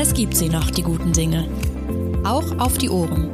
Es 0.00 0.14
gibt 0.14 0.36
sie 0.36 0.48
noch, 0.48 0.70
die 0.70 0.82
guten 0.82 1.12
Dinge. 1.12 1.48
Auch 2.22 2.56
auf 2.60 2.78
die 2.78 2.88
Ohren. 2.88 3.30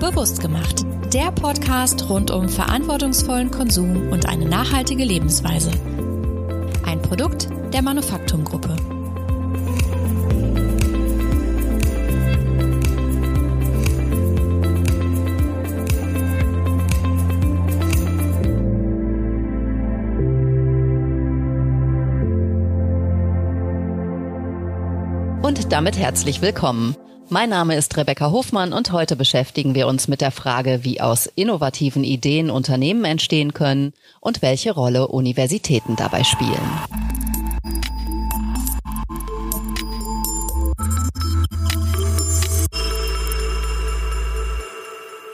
Bewusst 0.00 0.40
gemacht. 0.40 0.84
Der 1.12 1.30
Podcast 1.30 2.10
rund 2.10 2.32
um 2.32 2.48
verantwortungsvollen 2.48 3.52
Konsum 3.52 4.08
und 4.10 4.26
eine 4.26 4.44
nachhaltige 4.44 5.04
Lebensweise. 5.04 5.70
Ein 6.84 7.00
Produkt 7.00 7.48
der 7.72 7.82
Manufaktum-Gruppe. 7.82 8.93
Damit 25.74 25.98
herzlich 25.98 26.40
willkommen. 26.40 26.94
Mein 27.30 27.50
Name 27.50 27.74
ist 27.74 27.96
Rebecca 27.96 28.30
Hofmann 28.30 28.72
und 28.72 28.92
heute 28.92 29.16
beschäftigen 29.16 29.74
wir 29.74 29.88
uns 29.88 30.06
mit 30.06 30.20
der 30.20 30.30
Frage, 30.30 30.84
wie 30.84 31.00
aus 31.00 31.26
innovativen 31.26 32.04
Ideen 32.04 32.48
Unternehmen 32.48 33.04
entstehen 33.04 33.52
können 33.54 33.92
und 34.20 34.40
welche 34.40 34.70
Rolle 34.70 35.08
Universitäten 35.08 35.96
dabei 35.96 36.22
spielen. 36.22 36.52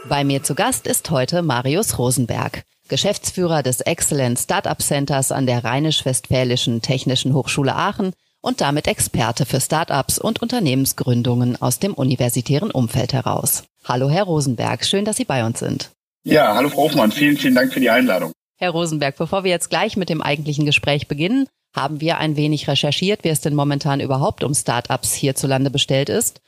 Bei 0.08 0.24
mir 0.24 0.42
zu 0.42 0.54
Gast 0.54 0.86
ist 0.86 1.10
heute 1.10 1.42
Marius 1.42 1.98
Rosenberg, 1.98 2.62
Geschäftsführer 2.88 3.62
des 3.62 3.82
Excellent 3.82 4.38
Startup 4.38 4.80
Centers 4.80 5.32
an 5.32 5.44
der 5.44 5.64
Rheinisch-Westfälischen 5.64 6.80
Technischen 6.80 7.34
Hochschule 7.34 7.76
Aachen 7.76 8.14
und 8.40 8.60
damit 8.60 8.86
Experte 8.86 9.46
für 9.46 9.60
Startups 9.60 10.18
und 10.18 10.42
Unternehmensgründungen 10.42 11.60
aus 11.60 11.78
dem 11.78 11.94
universitären 11.94 12.70
Umfeld 12.70 13.12
heraus. 13.12 13.64
Hallo, 13.84 14.08
Herr 14.08 14.24
Rosenberg, 14.24 14.84
schön, 14.84 15.04
dass 15.04 15.16
Sie 15.16 15.24
bei 15.24 15.44
uns 15.44 15.58
sind. 15.58 15.90
Ja, 16.24 16.54
hallo 16.54 16.68
Frau 16.68 16.84
Hofmann, 16.84 17.12
vielen, 17.12 17.36
vielen 17.36 17.54
Dank 17.54 17.72
für 17.72 17.80
die 17.80 17.90
Einladung. 17.90 18.32
Herr 18.56 18.70
Rosenberg, 18.70 19.16
bevor 19.16 19.44
wir 19.44 19.50
jetzt 19.50 19.70
gleich 19.70 19.96
mit 19.96 20.10
dem 20.10 20.20
eigentlichen 20.20 20.66
Gespräch 20.66 21.08
beginnen, 21.08 21.46
haben 21.74 22.00
wir 22.00 22.18
ein 22.18 22.36
wenig 22.36 22.68
recherchiert, 22.68 23.24
wie 23.24 23.28
es 23.28 23.40
denn 23.40 23.54
momentan 23.54 24.00
überhaupt 24.00 24.44
um 24.44 24.54
Startups 24.54 25.14
hierzulande 25.14 25.70
bestellt 25.70 26.08
ist 26.08 26.40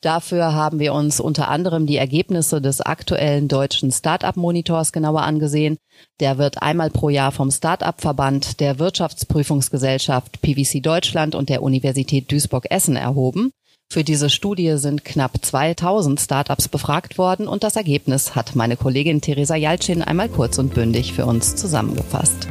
Dafür 0.00 0.54
haben 0.54 0.78
wir 0.78 0.92
uns 0.92 1.18
unter 1.18 1.48
anderem 1.48 1.86
die 1.86 1.96
Ergebnisse 1.96 2.60
des 2.60 2.80
aktuellen 2.80 3.48
deutschen 3.48 3.90
Startup-Monitors 3.90 4.92
genauer 4.92 5.22
angesehen. 5.22 5.76
Der 6.20 6.38
wird 6.38 6.62
einmal 6.62 6.90
pro 6.90 7.08
Jahr 7.08 7.32
vom 7.32 7.50
Startup-Verband 7.50 8.60
der 8.60 8.78
Wirtschaftsprüfungsgesellschaft 8.78 10.40
PwC 10.40 10.80
Deutschland 10.80 11.34
und 11.34 11.48
der 11.48 11.64
Universität 11.64 12.30
Duisburg-Essen 12.30 12.94
erhoben. 12.94 13.50
Für 13.90 14.04
diese 14.04 14.30
Studie 14.30 14.76
sind 14.76 15.04
knapp 15.04 15.44
2000 15.44 16.20
Startups 16.20 16.68
befragt 16.68 17.18
worden 17.18 17.48
und 17.48 17.64
das 17.64 17.74
Ergebnis 17.74 18.36
hat 18.36 18.54
meine 18.54 18.76
Kollegin 18.76 19.20
Theresa 19.20 19.56
Jalcin 19.56 20.02
einmal 20.02 20.28
kurz 20.28 20.58
und 20.58 20.74
bündig 20.74 21.14
für 21.14 21.26
uns 21.26 21.56
zusammengefasst. 21.56 22.48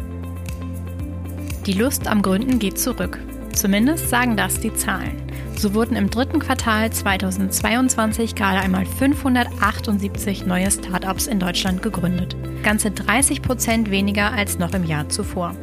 Die 1.65 1.73
Lust 1.73 2.07
am 2.07 2.21
Gründen 2.23 2.59
geht 2.59 2.79
zurück. 2.79 3.19
Zumindest 3.53 4.09
sagen 4.09 4.35
das 4.35 4.59
die 4.59 4.73
Zahlen. 4.73 5.26
So 5.57 5.73
wurden 5.73 5.97
im 5.97 6.11
dritten 6.11 6.37
Quartal 6.37 6.91
2022 6.91 8.35
gerade 8.35 8.59
einmal 8.59 8.85
578 8.85 10.45
neue 10.45 10.69
Startups 10.69 11.25
in 11.25 11.39
Deutschland 11.39 11.81
gegründet. 11.81 12.35
Ganze 12.61 12.91
30 12.91 13.41
Prozent 13.41 13.89
weniger 13.89 14.31
als 14.31 14.59
noch 14.59 14.75
im 14.75 14.83
Jahr 14.83 15.09
zuvor. 15.09 15.55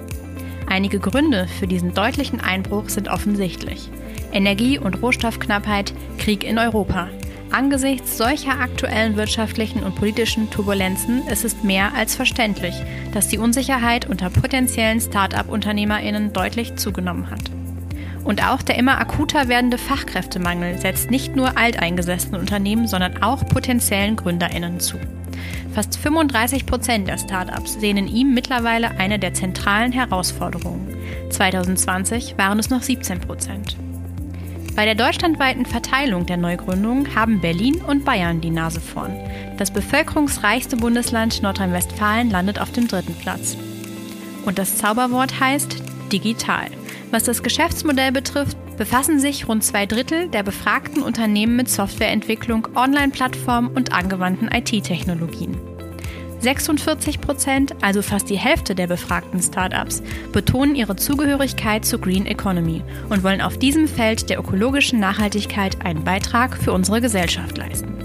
Einige 0.67 0.99
Gründe 0.99 1.47
für 1.47 1.69
diesen 1.69 1.95
deutlichen 1.95 2.41
Einbruch 2.41 2.89
sind 2.89 3.07
offensichtlich. 3.07 3.89
Energie- 4.33 4.81
und 4.81 5.01
Rohstoffknappheit, 5.01 5.95
Krieg 6.19 6.43
in 6.43 6.59
Europa. 6.59 7.09
Angesichts 7.53 8.19
solcher 8.19 8.59
aktuellen 8.59 9.17
wirtschaftlichen 9.17 9.85
und 9.85 9.95
politischen 9.95 10.51
Turbulenzen 10.51 11.25
ist 11.29 11.45
es 11.45 11.63
mehr 11.63 11.95
als 11.95 12.17
verständlich, 12.17 12.75
dass 13.13 13.29
die 13.29 13.39
Unsicherheit 13.39 14.11
unter 14.11 14.29
potenziellen 14.29 15.01
Start-up-Unternehmerinnen 15.01 16.33
deutlich 16.33 16.75
zugenommen 16.75 17.31
hat. 17.31 17.49
Und 18.25 18.43
auch 18.43 18.63
der 18.63 18.79
immer 18.79 18.99
akuter 18.99 19.49
werdende 19.49 19.79
Fachkräftemangel 19.79 20.79
setzt 20.79 21.11
nicht 21.11 21.37
nur 21.37 21.59
alteingesessenen 21.59 22.41
Unternehmen, 22.41 22.89
sondern 22.89 23.23
auch 23.23 23.47
potenziellen 23.47 24.17
GründerInnen 24.17 24.81
zu. 24.81 24.99
Fast 25.75 25.99
35 25.99 26.67
Prozent 26.67 27.09
der 27.09 27.19
Startups 27.19 27.75
sehen 27.81 27.97
in 27.97 28.09
ihm 28.09 28.33
mittlerweile 28.33 28.93
eine 28.93 29.19
der 29.19 29.35
zentralen 29.35 29.93
Herausforderungen. 29.93 30.97
2020 31.31 32.39
waren 32.39 32.59
es 32.59 32.71
noch 32.71 32.83
17 32.83 33.21
Prozent. 33.21 33.77
Bei 34.77 34.85
der 34.85 34.95
deutschlandweiten 34.95 35.67
Verteilung 35.67 36.27
der 36.27 36.37
Neugründungen 36.37 37.15
haben 37.15 37.41
Berlin 37.41 37.77
und 37.77 38.05
Bayern 38.05 38.41
die 38.41 38.51
Nase 38.51 38.81
vorn. 38.81 39.13
Das 39.57 39.71
bevölkerungsreichste 39.71 40.77
Bundesland 40.77 41.43
Nordrhein-Westfalen 41.43 42.31
landet 42.31 42.61
auf 42.61 42.73
dem 42.73 42.89
dritten 42.89 43.15
Platz. 43.15 43.57
Und 44.45 44.59
das 44.59 44.77
Zauberwort 44.77 45.39
heißt 45.39 45.77
digital. 46.13 46.67
Was 47.15 47.23
das 47.23 47.45
Geschäftsmodell 47.45 48.11
betrifft, 48.11 48.57
befassen 48.77 49.21
sich 49.21 49.47
rund 49.47 49.63
zwei 49.63 49.87
Drittel 49.87 50.27
der 50.31 50.43
befragten 50.43 51.01
Unternehmen 51.01 51.55
mit 51.55 51.71
Softwareentwicklung, 51.71 52.67
Online-Plattformen 52.75 53.69
und 53.69 53.93
angewandten 53.93 54.49
IT-Technologien. 54.53 55.57
46 56.41 57.21
Prozent, 57.21 57.77
also 57.83 58.03
fast 58.03 58.29
die 58.31 58.37
Hälfte 58.37 58.75
der 58.75 58.89
befragten 58.89 59.41
Startups, 59.41 60.03
betonen 60.33 60.75
ihre 60.75 60.97
Zugehörigkeit 60.97 61.85
zur 61.85 62.01
Green 62.01 62.27
Economy 62.27 62.83
und 63.09 63.23
wollen 63.23 63.43
auf 63.43 63.59
diesem 63.59 63.87
Feld 63.87 64.29
der 64.29 64.41
ökologischen 64.41 64.99
Nachhaltigkeit 64.99 65.87
einen 65.87 66.03
Beitrag 66.03 66.57
für 66.57 66.73
unsere 66.73 67.01
Gesellschaft 67.01 67.57
leisten. 67.57 68.04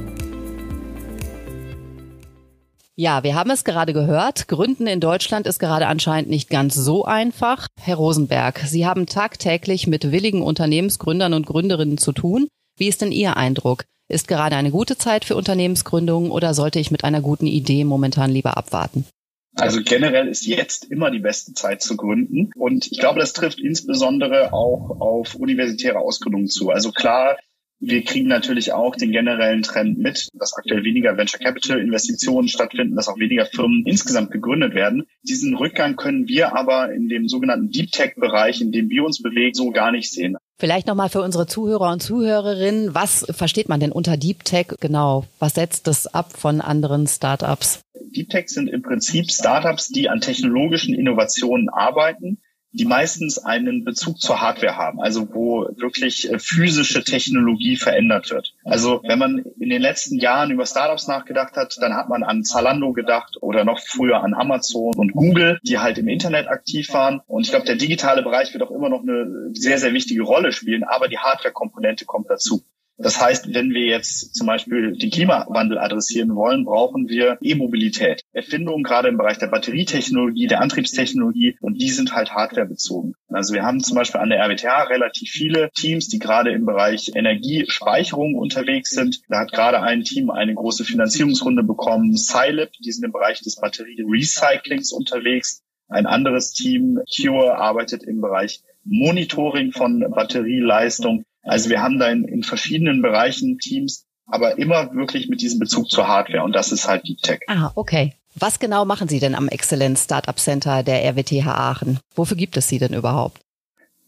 Ja, 2.99 3.23
wir 3.23 3.33
haben 3.33 3.49
es 3.49 3.63
gerade 3.63 3.93
gehört. 3.93 4.49
Gründen 4.49 4.85
in 4.85 4.99
Deutschland 4.99 5.47
ist 5.47 5.59
gerade 5.59 5.87
anscheinend 5.87 6.29
nicht 6.29 6.49
ganz 6.49 6.75
so 6.75 7.05
einfach. 7.05 7.69
Herr 7.79 7.95
Rosenberg, 7.95 8.59
Sie 8.65 8.85
haben 8.85 9.05
tagtäglich 9.05 9.87
mit 9.87 10.11
willigen 10.11 10.41
Unternehmensgründern 10.41 11.33
und 11.33 11.45
Gründerinnen 11.45 11.97
zu 11.97 12.11
tun. 12.11 12.49
Wie 12.77 12.89
ist 12.89 13.01
denn 13.01 13.13
Ihr 13.13 13.37
Eindruck? 13.37 13.85
Ist 14.09 14.27
gerade 14.27 14.57
eine 14.57 14.71
gute 14.71 14.97
Zeit 14.97 15.23
für 15.23 15.37
Unternehmensgründungen 15.37 16.29
oder 16.29 16.53
sollte 16.53 16.79
ich 16.79 16.91
mit 16.91 17.05
einer 17.05 17.21
guten 17.21 17.47
Idee 17.47 17.85
momentan 17.85 18.31
lieber 18.31 18.57
abwarten? 18.57 19.05
Also 19.55 19.79
generell 19.81 20.27
ist 20.27 20.45
jetzt 20.45 20.91
immer 20.91 21.09
die 21.09 21.19
beste 21.19 21.53
Zeit 21.53 21.81
zu 21.81 21.95
gründen. 21.95 22.51
Und 22.57 22.91
ich 22.91 22.99
glaube, 22.99 23.21
das 23.21 23.31
trifft 23.31 23.61
insbesondere 23.61 24.51
auch 24.51 24.99
auf 24.99 25.35
universitäre 25.35 25.99
Ausgründungen 25.99 26.47
zu. 26.47 26.69
Also 26.69 26.91
klar, 26.91 27.37
wir 27.79 28.03
kriegen 28.03 28.27
natürlich 28.27 28.73
auch 28.73 28.95
den 28.95 29.11
generellen 29.11 29.61
Trend 29.61 29.97
mit, 29.97 30.27
dass 30.33 30.53
aktuell 30.53 30.83
weniger 30.83 31.17
Venture 31.17 31.39
Capital 31.39 31.79
Investitionen 31.79 32.49
stattfinden, 32.49 32.95
dass 32.95 33.07
auch 33.07 33.17
weniger 33.17 33.45
Firmen 33.45 33.83
insgesamt 33.85 34.31
gegründet 34.31 34.75
werden. 34.75 35.05
Diesen 35.23 35.55
Rückgang 35.55 35.95
können 35.95 36.27
wir 36.27 36.55
aber 36.57 36.91
in 36.91 37.07
dem 37.07 37.27
sogenannten 37.29 37.69
Deep 37.71 37.91
Tech 37.91 38.15
Bereich, 38.15 38.59
in 38.59 38.71
dem 38.71 38.89
wir 38.89 39.05
uns 39.05 39.21
bewegen, 39.21 39.53
so 39.53 39.71
gar 39.71 39.91
nicht 39.91 40.11
sehen. 40.11 40.35
Vielleicht 40.57 40.87
nochmal 40.87 41.07
für 41.07 41.21
unsere 41.21 41.47
Zuhörer 41.47 41.91
und 41.93 42.01
Zuhörerinnen, 42.01 42.93
was 42.93 43.25
versteht 43.29 43.69
man 43.69 43.79
denn 43.79 43.93
unter 43.93 44.17
Deep 44.17 44.43
Tech 44.43 44.67
genau? 44.81 45.25
Was 45.39 45.55
setzt 45.55 45.87
das 45.87 46.05
ab 46.05 46.33
von 46.37 46.59
anderen 46.59 47.07
Startups? 47.07 47.79
Deep 48.13 48.29
Tech 48.29 48.49
sind 48.49 48.67
im 48.67 48.81
Prinzip 48.81 49.31
Startups, 49.31 49.87
die 49.87 50.09
an 50.09 50.19
technologischen 50.19 50.93
Innovationen 50.93 51.69
arbeiten, 51.69 52.39
die 52.71 52.85
meistens 52.85 53.39
einen 53.39 53.83
Bezug 53.83 54.21
zur 54.21 54.41
Hardware 54.41 54.77
haben, 54.77 55.01
also 55.01 55.27
wo 55.33 55.67
wirklich 55.75 56.31
äh, 56.31 56.39
physische 56.39 57.03
Technologie 57.03 57.75
verändert 57.75 58.29
wird. 58.29 58.53
Also 58.63 59.01
wenn 59.07 59.19
man 59.19 59.43
in 59.59 59.69
den 59.69 59.81
letzten 59.81 60.19
Jahren 60.19 60.51
über 60.51 60.65
Startups 60.65 61.07
nachgedacht 61.07 61.55
hat, 61.55 61.77
dann 61.81 61.95
hat 61.95 62.09
man 62.09 62.23
an 62.23 62.43
Zalando 62.43 62.93
gedacht 62.93 63.37
oder 63.41 63.63
noch 63.65 63.79
früher 63.79 64.23
an 64.23 64.33
Amazon 64.33 64.95
und 64.95 65.13
Google, 65.13 65.59
die 65.63 65.79
halt 65.79 65.97
im 65.97 66.07
Internet 66.07 66.47
aktiv 66.47 66.93
waren. 66.93 67.21
Und 67.27 67.43
ich 67.43 67.49
glaube, 67.49 67.65
der 67.65 67.75
digitale 67.75 68.21
Bereich 68.21 68.53
wird 68.53 68.63
auch 68.63 68.71
immer 68.71 68.89
noch 68.89 69.01
eine 69.01 69.51
sehr, 69.53 69.79
sehr 69.79 69.93
wichtige 69.93 70.23
Rolle 70.23 70.51
spielen, 70.51 70.83
aber 70.83 71.07
die 71.07 71.17
Hardware-Komponente 71.17 72.05
kommt 72.05 72.29
dazu. 72.29 72.63
Das 73.01 73.21
heißt, 73.21 73.53
wenn 73.53 73.69
wir 73.73 73.85
jetzt 73.85 74.35
zum 74.35 74.45
Beispiel 74.45 74.91
den 74.91 75.09
Klimawandel 75.09 75.77
adressieren 75.77 76.35
wollen, 76.35 76.65
brauchen 76.65 77.07
wir 77.07 77.37
E-Mobilität. 77.41 78.23
Erfindungen 78.33 78.83
gerade 78.83 79.07
im 79.07 79.17
Bereich 79.17 79.37
der 79.37 79.47
Batterietechnologie, 79.47 80.47
der 80.47 80.59
Antriebstechnologie 80.59 81.57
und 81.61 81.81
die 81.81 81.89
sind 81.91 82.13
halt 82.13 82.31
hardwarebezogen. 82.31 83.13
Also 83.29 83.53
wir 83.53 83.63
haben 83.63 83.81
zum 83.81 83.95
Beispiel 83.95 84.19
an 84.19 84.29
der 84.29 84.39
RWTH 84.39 84.89
relativ 84.89 85.29
viele 85.29 85.69
Teams, 85.71 86.09
die 86.09 86.19
gerade 86.19 86.51
im 86.51 86.65
Bereich 86.65 87.11
Energiespeicherung 87.15 88.35
unterwegs 88.35 88.89
sind. 88.89 89.21
Da 89.29 89.39
hat 89.39 89.53
gerade 89.53 89.81
ein 89.81 90.03
Team 90.03 90.29
eine 90.29 90.53
große 90.53 90.83
Finanzierungsrunde 90.83 91.63
bekommen, 91.63 92.17
Scilab, 92.17 92.71
die 92.83 92.91
sind 92.91 93.05
im 93.05 93.13
Bereich 93.13 93.39
des 93.39 93.55
Batterie-Recyclings 93.55 94.91
unterwegs. 94.91 95.61
Ein 95.87 96.05
anderes 96.05 96.51
Team, 96.51 96.99
Cure, 97.15 97.57
arbeitet 97.57 98.03
im 98.03 98.19
Bereich 98.19 98.61
Monitoring 98.83 99.71
von 99.71 100.05
Batterieleistung. 100.09 101.23
Also 101.43 101.69
wir 101.69 101.81
haben 101.81 101.99
da 101.99 102.09
in, 102.09 102.25
in 102.25 102.43
verschiedenen 102.43 103.01
Bereichen 103.01 103.57
Teams, 103.59 104.05
aber 104.25 104.57
immer 104.57 104.93
wirklich 104.93 105.29
mit 105.29 105.41
diesem 105.41 105.59
Bezug 105.59 105.89
zur 105.89 106.07
Hardware 106.07 106.43
und 106.43 106.53
das 106.53 106.71
ist 106.71 106.87
halt 106.87 107.07
Deep 107.07 107.21
Tech. 107.21 107.39
Ah, 107.47 107.71
okay. 107.75 108.13
Was 108.35 108.59
genau 108.59 108.85
machen 108.85 109.07
Sie 109.07 109.19
denn 109.19 109.35
am 109.35 109.47
Exzellenz 109.47 110.03
Startup 110.03 110.37
Center 110.37 110.83
der 110.83 111.03
RWTH 111.03 111.47
Aachen? 111.47 111.99
Wofür 112.15 112.37
gibt 112.37 112.55
es 112.57 112.67
Sie 112.67 112.77
denn 112.77 112.93
überhaupt? 112.93 113.41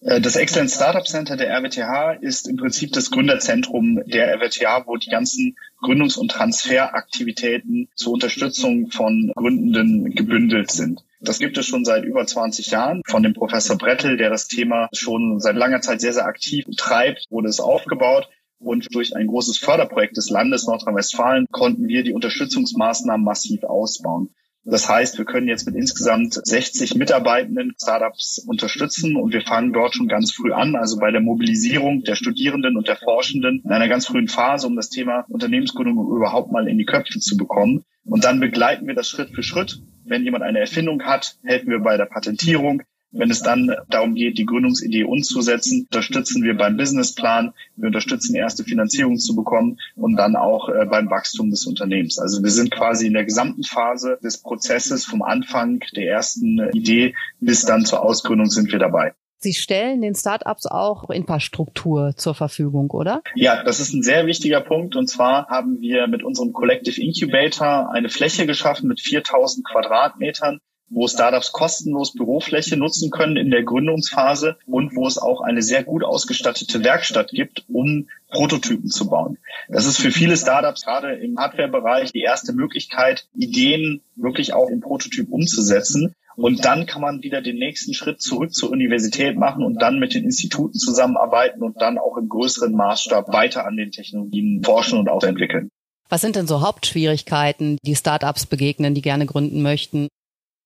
Äh, 0.01 0.19
das 0.19 0.36
Excellent 0.36 0.72
Startup 0.72 1.06
Center 1.06 1.38
der 1.38 1.50
RWTH 1.50 2.22
ist 2.22 2.48
im 2.48 2.57
Prinzip 2.57 2.92
das 2.94 3.12
Gründerzentrum 3.12 4.01
der 4.06 4.33
RWTH, 4.36 4.88
wo 4.88 4.98
die 4.98 5.10
ganzen 5.10 5.56
Gründungs- 5.81 6.18
und 6.18 6.31
Transferaktivitäten 6.31 7.89
zur 7.95 8.13
Unterstützung 8.13 8.92
von 8.92 9.31
Gründenden 9.36 10.12
gebündelt 10.16 10.72
sind. 10.72 11.04
Das 11.21 11.38
gibt 11.38 11.57
es 11.57 11.68
schon 11.68 11.85
seit 11.85 12.03
über 12.03 12.25
20 12.25 12.71
Jahren. 12.71 13.01
Von 13.07 13.21
dem 13.21 13.33
Professor 13.33 13.77
Brettel, 13.77 14.18
der 14.18 14.31
das 14.31 14.47
Thema 14.47 14.89
schon 14.91 15.39
seit 15.39 15.56
langer 15.56 15.81
Zeit 15.81 16.01
sehr, 16.01 16.13
sehr 16.13 16.25
aktiv 16.25 16.65
treibt, 16.75 17.25
wurde 17.29 17.47
es 17.47 17.59
aufgebaut. 17.59 18.27
Und 18.57 18.94
durch 18.94 19.15
ein 19.15 19.27
großes 19.27 19.59
Förderprojekt 19.59 20.18
des 20.18 20.29
Landes 20.29 20.65
Nordrhein-Westfalen 20.65 21.47
konnten 21.51 21.88
wir 21.88 22.03
die 22.03 22.13
Unterstützungsmaßnahmen 22.13 23.23
massiv 23.23 23.63
ausbauen. 23.63 24.33
Das 24.63 24.88
heißt, 24.88 25.18
wir 25.18 25.25
können 25.25 25.47
jetzt 25.47 25.65
mit 25.65 25.75
insgesamt 25.75 26.33
60 26.33 26.94
Mitarbeitenden 26.94 27.73
Startups 27.81 28.44
unterstützen 28.47 29.15
und 29.15 29.33
wir 29.33 29.41
fangen 29.41 29.73
dort 29.73 29.95
schon 29.95 30.07
ganz 30.07 30.31
früh 30.31 30.51
an, 30.51 30.75
also 30.75 31.00
bei 31.00 31.09
der 31.09 31.21
Mobilisierung 31.21 32.03
der 32.03 32.15
Studierenden 32.15 32.77
und 32.77 32.88
der 32.88 32.95
Forschenden 32.95 33.63
in 33.65 33.71
einer 33.71 33.88
ganz 33.88 34.06
frühen 34.06 34.27
Phase, 34.27 34.68
um 34.68 34.75
das 34.75 34.89
Thema 34.89 35.25
Unternehmensgründung 35.29 35.97
überhaupt 36.15 36.51
mal 36.51 36.68
in 36.68 36.77
die 36.77 36.85
Köpfe 36.85 37.19
zu 37.19 37.38
bekommen. 37.38 37.83
Und 38.06 38.23
dann 38.23 38.39
begleiten 38.39 38.85
wir 38.85 38.94
das 38.94 39.09
Schritt 39.09 39.31
für 39.33 39.41
Schritt. 39.41 39.81
Wenn 40.06 40.24
jemand 40.24 40.44
eine 40.44 40.59
Erfindung 40.59 41.03
hat, 41.03 41.38
helfen 41.44 41.69
wir 41.69 41.80
bei 41.80 41.98
der 41.98 42.06
Patentierung. 42.06 42.83
Wenn 43.13 43.30
es 43.30 43.42
dann 43.42 43.75
darum 43.89 44.15
geht, 44.15 44.38
die 44.38 44.45
Gründungsidee 44.45 45.03
umzusetzen, 45.03 45.88
unterstützen 45.92 46.44
wir 46.44 46.56
beim 46.56 46.77
Businessplan, 46.77 47.53
wir 47.75 47.88
unterstützen 47.88 48.36
erste 48.36 48.63
Finanzierung 48.63 49.18
zu 49.18 49.36
bekommen 49.36 49.80
und 49.98 50.15
dann 50.15 50.38
auch 50.38 50.69
äh, 50.69 50.86
beim 50.86 51.09
Wachstum 51.09 51.50
des 51.50 51.65
Unternehmens. 51.65 52.19
Also 52.19 52.42
wir 52.42 52.51
sind 52.51 52.71
quasi 52.71 53.07
in 53.07 53.13
der 53.13 53.25
gesamten 53.25 53.63
Phase 53.63 54.18
des 54.24 54.38
Prozesses 54.38 55.03
vom 55.03 55.24
Anfang 55.24 55.83
der 55.94 56.07
ersten 56.07 56.69
Idee 56.71 57.13
bis 57.42 57.65
dann 57.65 57.86
zur 57.86 58.01
Ausgründung 58.01 58.50
sind 58.50 58.71
wir 58.71 58.80
dabei. 58.80 59.13
Sie 59.43 59.53
stellen 59.53 60.01
den 60.01 60.13
Startups 60.13 60.67
auch 60.67 61.09
Infrastruktur 61.09 62.13
zur 62.15 62.35
Verfügung, 62.35 62.91
oder? 62.91 63.23
Ja, 63.33 63.63
das 63.63 63.79
ist 63.79 63.91
ein 63.91 64.03
sehr 64.03 64.27
wichtiger 64.27 64.61
Punkt. 64.61 64.95
Und 64.95 65.07
zwar 65.07 65.47
haben 65.47 65.81
wir 65.81 66.05
mit 66.05 66.21
unserem 66.23 66.53
Collective 66.53 67.01
Incubator 67.01 67.91
eine 67.91 68.09
Fläche 68.09 68.45
geschaffen 68.45 68.88
mit 68.88 69.01
4000 69.01 69.65
Quadratmetern, 69.65 70.59
wo 70.91 71.07
Startups 71.07 71.53
kostenlos 71.53 72.13
Bürofläche 72.13 72.77
nutzen 72.77 73.09
können 73.09 73.35
in 73.35 73.49
der 73.49 73.63
Gründungsphase 73.63 74.57
und 74.67 74.95
wo 74.95 75.07
es 75.07 75.17
auch 75.17 75.41
eine 75.41 75.63
sehr 75.63 75.83
gut 75.83 76.03
ausgestattete 76.03 76.83
Werkstatt 76.83 77.31
gibt, 77.31 77.65
um 77.67 78.09
Prototypen 78.29 78.89
zu 78.89 79.09
bauen. 79.09 79.39
Das 79.69 79.87
ist 79.87 79.97
für 79.97 80.11
viele 80.11 80.37
Startups 80.37 80.83
gerade 80.83 81.15
im 81.15 81.39
Hardware-Bereich 81.39 82.11
die 82.11 82.21
erste 82.21 82.53
Möglichkeit, 82.53 83.27
Ideen 83.33 84.01
wirklich 84.15 84.53
auch 84.53 84.69
im 84.69 84.81
Prototyp 84.81 85.31
umzusetzen. 85.31 86.13
Und 86.36 86.66
dann 86.66 86.86
kann 86.86 87.01
man 87.01 87.24
wieder 87.24 87.42
den 87.42 87.57
nächsten 87.57 87.94
Schritt 87.94 88.22
zurück 88.22 88.54
zur 88.54 88.72
Universität 88.72 89.38
machen 89.38 89.63
und 89.63 89.81
dann 89.81 90.00
mit 90.00 90.13
den 90.13 90.24
Instituten 90.24 90.78
zusammenarbeiten 90.78 91.62
und 91.62 91.81
dann 91.81 91.98
auch 91.98 92.18
im 92.18 92.30
größeren 92.30 92.72
Maßstab 92.72 93.33
weiter 93.33 93.66
an 93.66 93.75
den 93.75 93.92
Technologien 93.92 94.63
forschen 94.63 95.00
und 95.00 95.10
auch 95.10 95.24
entwickeln. 95.24 95.69
Was 96.10 96.22
sind 96.22 96.36
denn 96.36 96.48
so 96.48 96.62
Hauptschwierigkeiten, 96.62 97.78
die 97.83 97.95
Startups 97.95 98.45
begegnen, 98.45 98.94
die 98.94 99.01
gerne 99.01 99.25
gründen 99.25 99.62
möchten? 99.62 100.07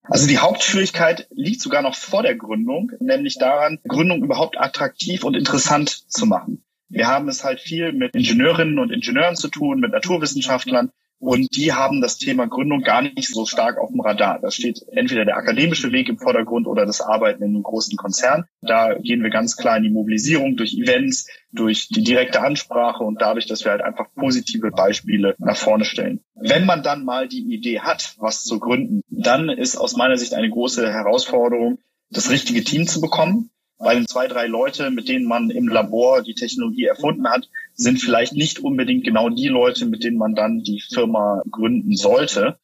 Also 0.08 0.28
die 0.28 0.38
Hauptschwierigkeit 0.38 1.28
liegt 1.32 1.62
sogar 1.62 1.82
noch 1.82 1.96
vor 1.96 2.22
der 2.22 2.36
Gründung, 2.36 2.92
nämlich 3.00 3.38
daran, 3.38 3.80
Gründung 3.88 4.24
überhaupt 4.24 4.60
attraktiv 4.60 5.24
und 5.24 5.36
interessant 5.36 5.90
zu 5.90 6.26
machen. 6.26 6.64
Wir 6.90 7.08
haben 7.08 7.28
es 7.28 7.44
halt 7.44 7.60
viel 7.60 7.92
mit 7.92 8.14
Ingenieurinnen 8.16 8.78
und 8.78 8.92
Ingenieuren 8.92 9.36
zu 9.36 9.48
tun, 9.48 9.80
mit 9.80 9.92
Naturwissenschaftlern. 9.92 10.92
Und 11.20 11.56
die 11.56 11.74
haben 11.74 12.02
das 12.02 12.18
Thema 12.18 12.48
Gründung 12.48 12.82
gar 12.82 13.02
nicht 13.02 13.34
so 13.34 13.46
stark 13.46 13.78
auf 13.78 13.90
dem 13.90 14.02
Radar. 14.02 14.40
Da 14.40 14.52
steht 14.52 14.82
entweder 14.92 15.26
der 15.26 15.38
akademische 15.38 15.92
Weg 15.92 16.10
im 16.10 16.18
Vordergrund 16.18 16.68
oder 16.68 16.86
das 16.86 17.02
Arbeiten 17.02 17.42
in 17.42 17.50
einem 17.50 17.64
großen 17.64 17.98
Konzern. 17.98 18.46
Da 18.62 18.94
gehen 18.96 19.24
wir 19.24 19.30
ganz 19.30 19.56
klar 19.56 19.78
in 19.78 19.84
die 19.84 19.90
Mobilisierung 19.90 20.58
durch 20.58 20.74
Events, 20.74 21.28
durch 21.52 21.88
die 21.88 22.04
direkte 22.04 22.42
Ansprache 22.42 23.04
und 23.04 23.22
dadurch, 23.22 23.48
dass 23.48 23.64
wir 23.64 23.72
halt 23.72 23.82
einfach 23.82 24.08
positive 24.14 24.72
Beispiele 24.72 25.36
nach 25.38 25.58
vorne 25.58 25.86
stellen. 25.86 26.20
Wenn 26.36 26.66
man 26.66 26.84
dann 26.84 27.06
mal 27.06 27.28
die 27.28 27.54
Idee 27.54 27.80
hat, 27.80 28.16
was 28.18 28.44
zu 28.44 28.60
gründen, 28.60 29.02
dann 29.08 29.50
ist 29.50 29.78
aus 29.78 29.96
meiner 29.96 30.18
Sicht 30.18 30.34
eine 30.34 30.50
große 30.50 30.92
Herausforderung, 30.92 31.80
das 32.10 32.30
richtige 32.30 32.64
Team 32.64 32.88
zu 32.88 33.02
bekommen 33.02 33.50
weil 33.78 34.06
zwei, 34.06 34.28
drei 34.28 34.48
Leute, 34.48 34.90
mit 34.90 35.10
denen 35.10 35.26
man 35.26 35.50
im 35.50 35.68
Labor 35.68 36.22
die 36.22 36.34
Technologie 36.34 36.86
erfunden 36.86 37.30
hat, 37.30 37.50
sind 37.76 38.00
vielleicht 38.00 38.34
nicht 38.34 38.60
unbedingt 38.60 39.04
genau 39.04 39.30
die 39.30 39.48
Leute, 39.48 39.86
mit 39.86 40.04
denen 40.04 40.18
man 40.18 40.34
dann 40.34 40.60
die 40.60 40.82
Firma 40.82 41.42
gründen 41.50 41.96
sollte. 41.96 42.58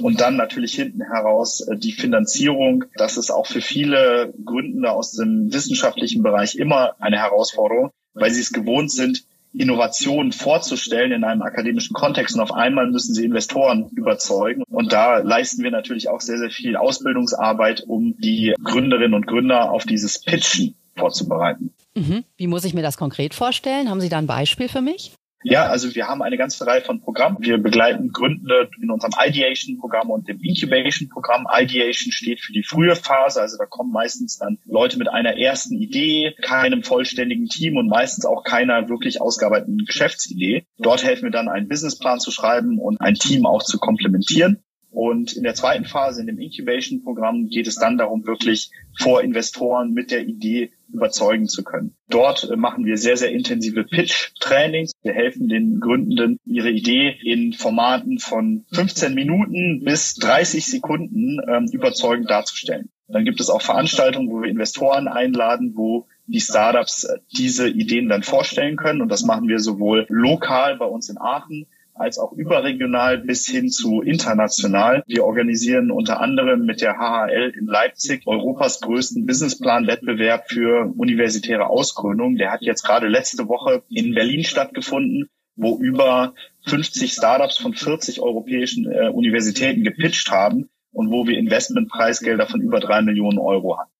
Und 0.00 0.20
dann 0.20 0.36
natürlich 0.36 0.74
hinten 0.74 1.02
heraus 1.02 1.60
äh, 1.60 1.76
die 1.76 1.92
Finanzierung. 1.92 2.84
Das 2.96 3.16
ist 3.16 3.30
auch 3.30 3.46
für 3.46 3.60
viele 3.60 4.32
Gründende 4.44 4.90
aus 4.90 5.12
dem 5.12 5.52
wissenschaftlichen 5.52 6.22
Bereich 6.22 6.54
immer 6.54 6.94
eine 6.98 7.18
Herausforderung, 7.18 7.90
weil 8.14 8.30
sie 8.30 8.40
es 8.40 8.52
gewohnt 8.52 8.90
sind, 8.90 9.24
Innovationen 9.52 10.32
vorzustellen 10.32 11.12
in 11.12 11.24
einem 11.24 11.42
akademischen 11.42 11.92
Kontext. 11.92 12.34
Und 12.34 12.40
auf 12.40 12.52
einmal 12.52 12.90
müssen 12.90 13.14
sie 13.14 13.26
Investoren 13.26 13.90
überzeugen. 13.94 14.62
Und 14.70 14.94
da 14.94 15.18
leisten 15.18 15.62
wir 15.62 15.70
natürlich 15.70 16.08
auch 16.08 16.22
sehr, 16.22 16.38
sehr 16.38 16.50
viel 16.50 16.76
Ausbildungsarbeit, 16.76 17.84
um 17.86 18.16
die 18.18 18.54
Gründerinnen 18.64 19.14
und 19.14 19.26
Gründer 19.26 19.70
auf 19.70 19.84
dieses 19.84 20.22
Pitchen 20.22 20.74
vorzubereiten. 20.96 21.74
Mhm. 21.94 22.24
Wie 22.36 22.46
muss 22.46 22.64
ich 22.64 22.74
mir 22.74 22.82
das 22.82 22.96
konkret 22.96 23.34
vorstellen? 23.34 23.90
Haben 23.90 24.00
Sie 24.00 24.08
da 24.08 24.18
ein 24.18 24.26
Beispiel 24.26 24.68
für 24.68 24.80
mich? 24.80 25.12
Ja, 25.44 25.66
also 25.66 25.94
wir 25.94 26.06
haben 26.06 26.22
eine 26.22 26.36
ganze 26.36 26.66
Reihe 26.66 26.82
von 26.82 27.00
Programmen. 27.00 27.38
Wir 27.40 27.58
begleiten 27.58 28.12
Gründende 28.12 28.70
in 28.80 28.90
unserem 28.90 29.12
Ideation-Programm 29.18 30.10
und 30.10 30.28
dem 30.28 30.38
Incubation-Programm. 30.40 31.46
Ideation 31.52 32.12
steht 32.12 32.40
für 32.40 32.52
die 32.52 32.62
frühe 32.62 32.94
Phase, 32.94 33.40
also 33.40 33.56
da 33.58 33.66
kommen 33.66 33.92
meistens 33.92 34.38
dann 34.38 34.58
Leute 34.64 34.98
mit 34.98 35.08
einer 35.08 35.36
ersten 35.36 35.74
Idee, 35.74 36.34
keinem 36.42 36.84
vollständigen 36.84 37.46
Team 37.46 37.76
und 37.76 37.88
meistens 37.88 38.24
auch 38.24 38.44
keiner 38.44 38.88
wirklich 38.88 39.20
ausgearbeiteten 39.20 39.78
Geschäftsidee. 39.84 40.64
Dort 40.78 41.02
helfen 41.02 41.24
wir 41.24 41.30
dann, 41.30 41.48
einen 41.48 41.68
Businessplan 41.68 42.20
zu 42.20 42.30
schreiben 42.30 42.78
und 42.78 43.00
ein 43.00 43.14
Team 43.14 43.44
auch 43.44 43.64
zu 43.64 43.78
komplementieren. 43.78 44.62
Und 44.92 45.32
in 45.32 45.42
der 45.42 45.54
zweiten 45.54 45.86
Phase, 45.86 46.20
in 46.20 46.26
dem 46.26 46.38
Incubation-Programm, 46.38 47.48
geht 47.48 47.66
es 47.66 47.76
dann 47.76 47.96
darum, 47.96 48.26
wirklich 48.26 48.70
vor 48.98 49.22
Investoren 49.22 49.92
mit 49.92 50.10
der 50.10 50.26
Idee 50.26 50.70
überzeugen 50.92 51.48
zu 51.48 51.64
können. 51.64 51.96
Dort 52.10 52.48
äh, 52.50 52.56
machen 52.56 52.84
wir 52.84 52.98
sehr, 52.98 53.16
sehr 53.16 53.32
intensive 53.32 53.84
Pitch-Trainings. 53.84 54.92
Wir 55.02 55.14
helfen 55.14 55.48
den 55.48 55.80
Gründenden, 55.80 56.38
ihre 56.44 56.70
Idee 56.70 57.16
in 57.24 57.54
Formaten 57.54 58.18
von 58.18 58.66
15 58.72 59.14
Minuten 59.14 59.82
bis 59.82 60.14
30 60.16 60.66
Sekunden 60.66 61.40
ähm, 61.48 61.68
überzeugend 61.72 62.28
darzustellen. 62.28 62.90
Dann 63.08 63.24
gibt 63.24 63.40
es 63.40 63.48
auch 63.48 63.62
Veranstaltungen, 63.62 64.30
wo 64.30 64.42
wir 64.42 64.50
Investoren 64.50 65.08
einladen, 65.08 65.72
wo 65.74 66.06
die 66.26 66.40
Startups 66.40 67.04
äh, 67.04 67.18
diese 67.34 67.68
Ideen 67.68 68.10
dann 68.10 68.22
vorstellen 68.22 68.76
können. 68.76 69.00
Und 69.00 69.08
das 69.08 69.22
machen 69.22 69.48
wir 69.48 69.58
sowohl 69.58 70.04
lokal 70.10 70.76
bei 70.76 70.86
uns 70.86 71.08
in 71.08 71.18
Aachen 71.18 71.66
als 71.94 72.18
auch 72.18 72.32
überregional 72.32 73.18
bis 73.18 73.46
hin 73.46 73.70
zu 73.70 74.02
international. 74.02 75.02
Wir 75.06 75.24
organisieren 75.24 75.90
unter 75.90 76.20
anderem 76.20 76.64
mit 76.64 76.80
der 76.80 76.98
HHL 76.98 77.52
in 77.58 77.66
Leipzig 77.66 78.26
Europas 78.26 78.80
größten 78.80 79.26
Businessplan-Wettbewerb 79.26 80.48
für 80.48 80.92
universitäre 80.96 81.66
Ausgründung. 81.66 82.36
Der 82.36 82.50
hat 82.50 82.62
jetzt 82.62 82.82
gerade 82.82 83.08
letzte 83.08 83.48
Woche 83.48 83.82
in 83.88 84.14
Berlin 84.14 84.44
stattgefunden 84.44 85.28
wo 85.56 85.78
über 85.78 86.34
50 86.66 87.12
Startups 87.12 87.58
von 87.58 87.74
40 87.74 88.20
europäischen 88.20 88.90
äh, 88.90 89.08
Universitäten 89.08 89.84
gepitcht 89.84 90.30
haben 90.30 90.70
und 90.92 91.10
wo 91.10 91.26
wir 91.26 91.38
Investmentpreisgelder 91.38 92.46
von 92.46 92.60
über 92.60 92.80
drei 92.80 93.02
Millionen 93.02 93.38
Euro 93.38 93.78
hatten. 93.78 93.92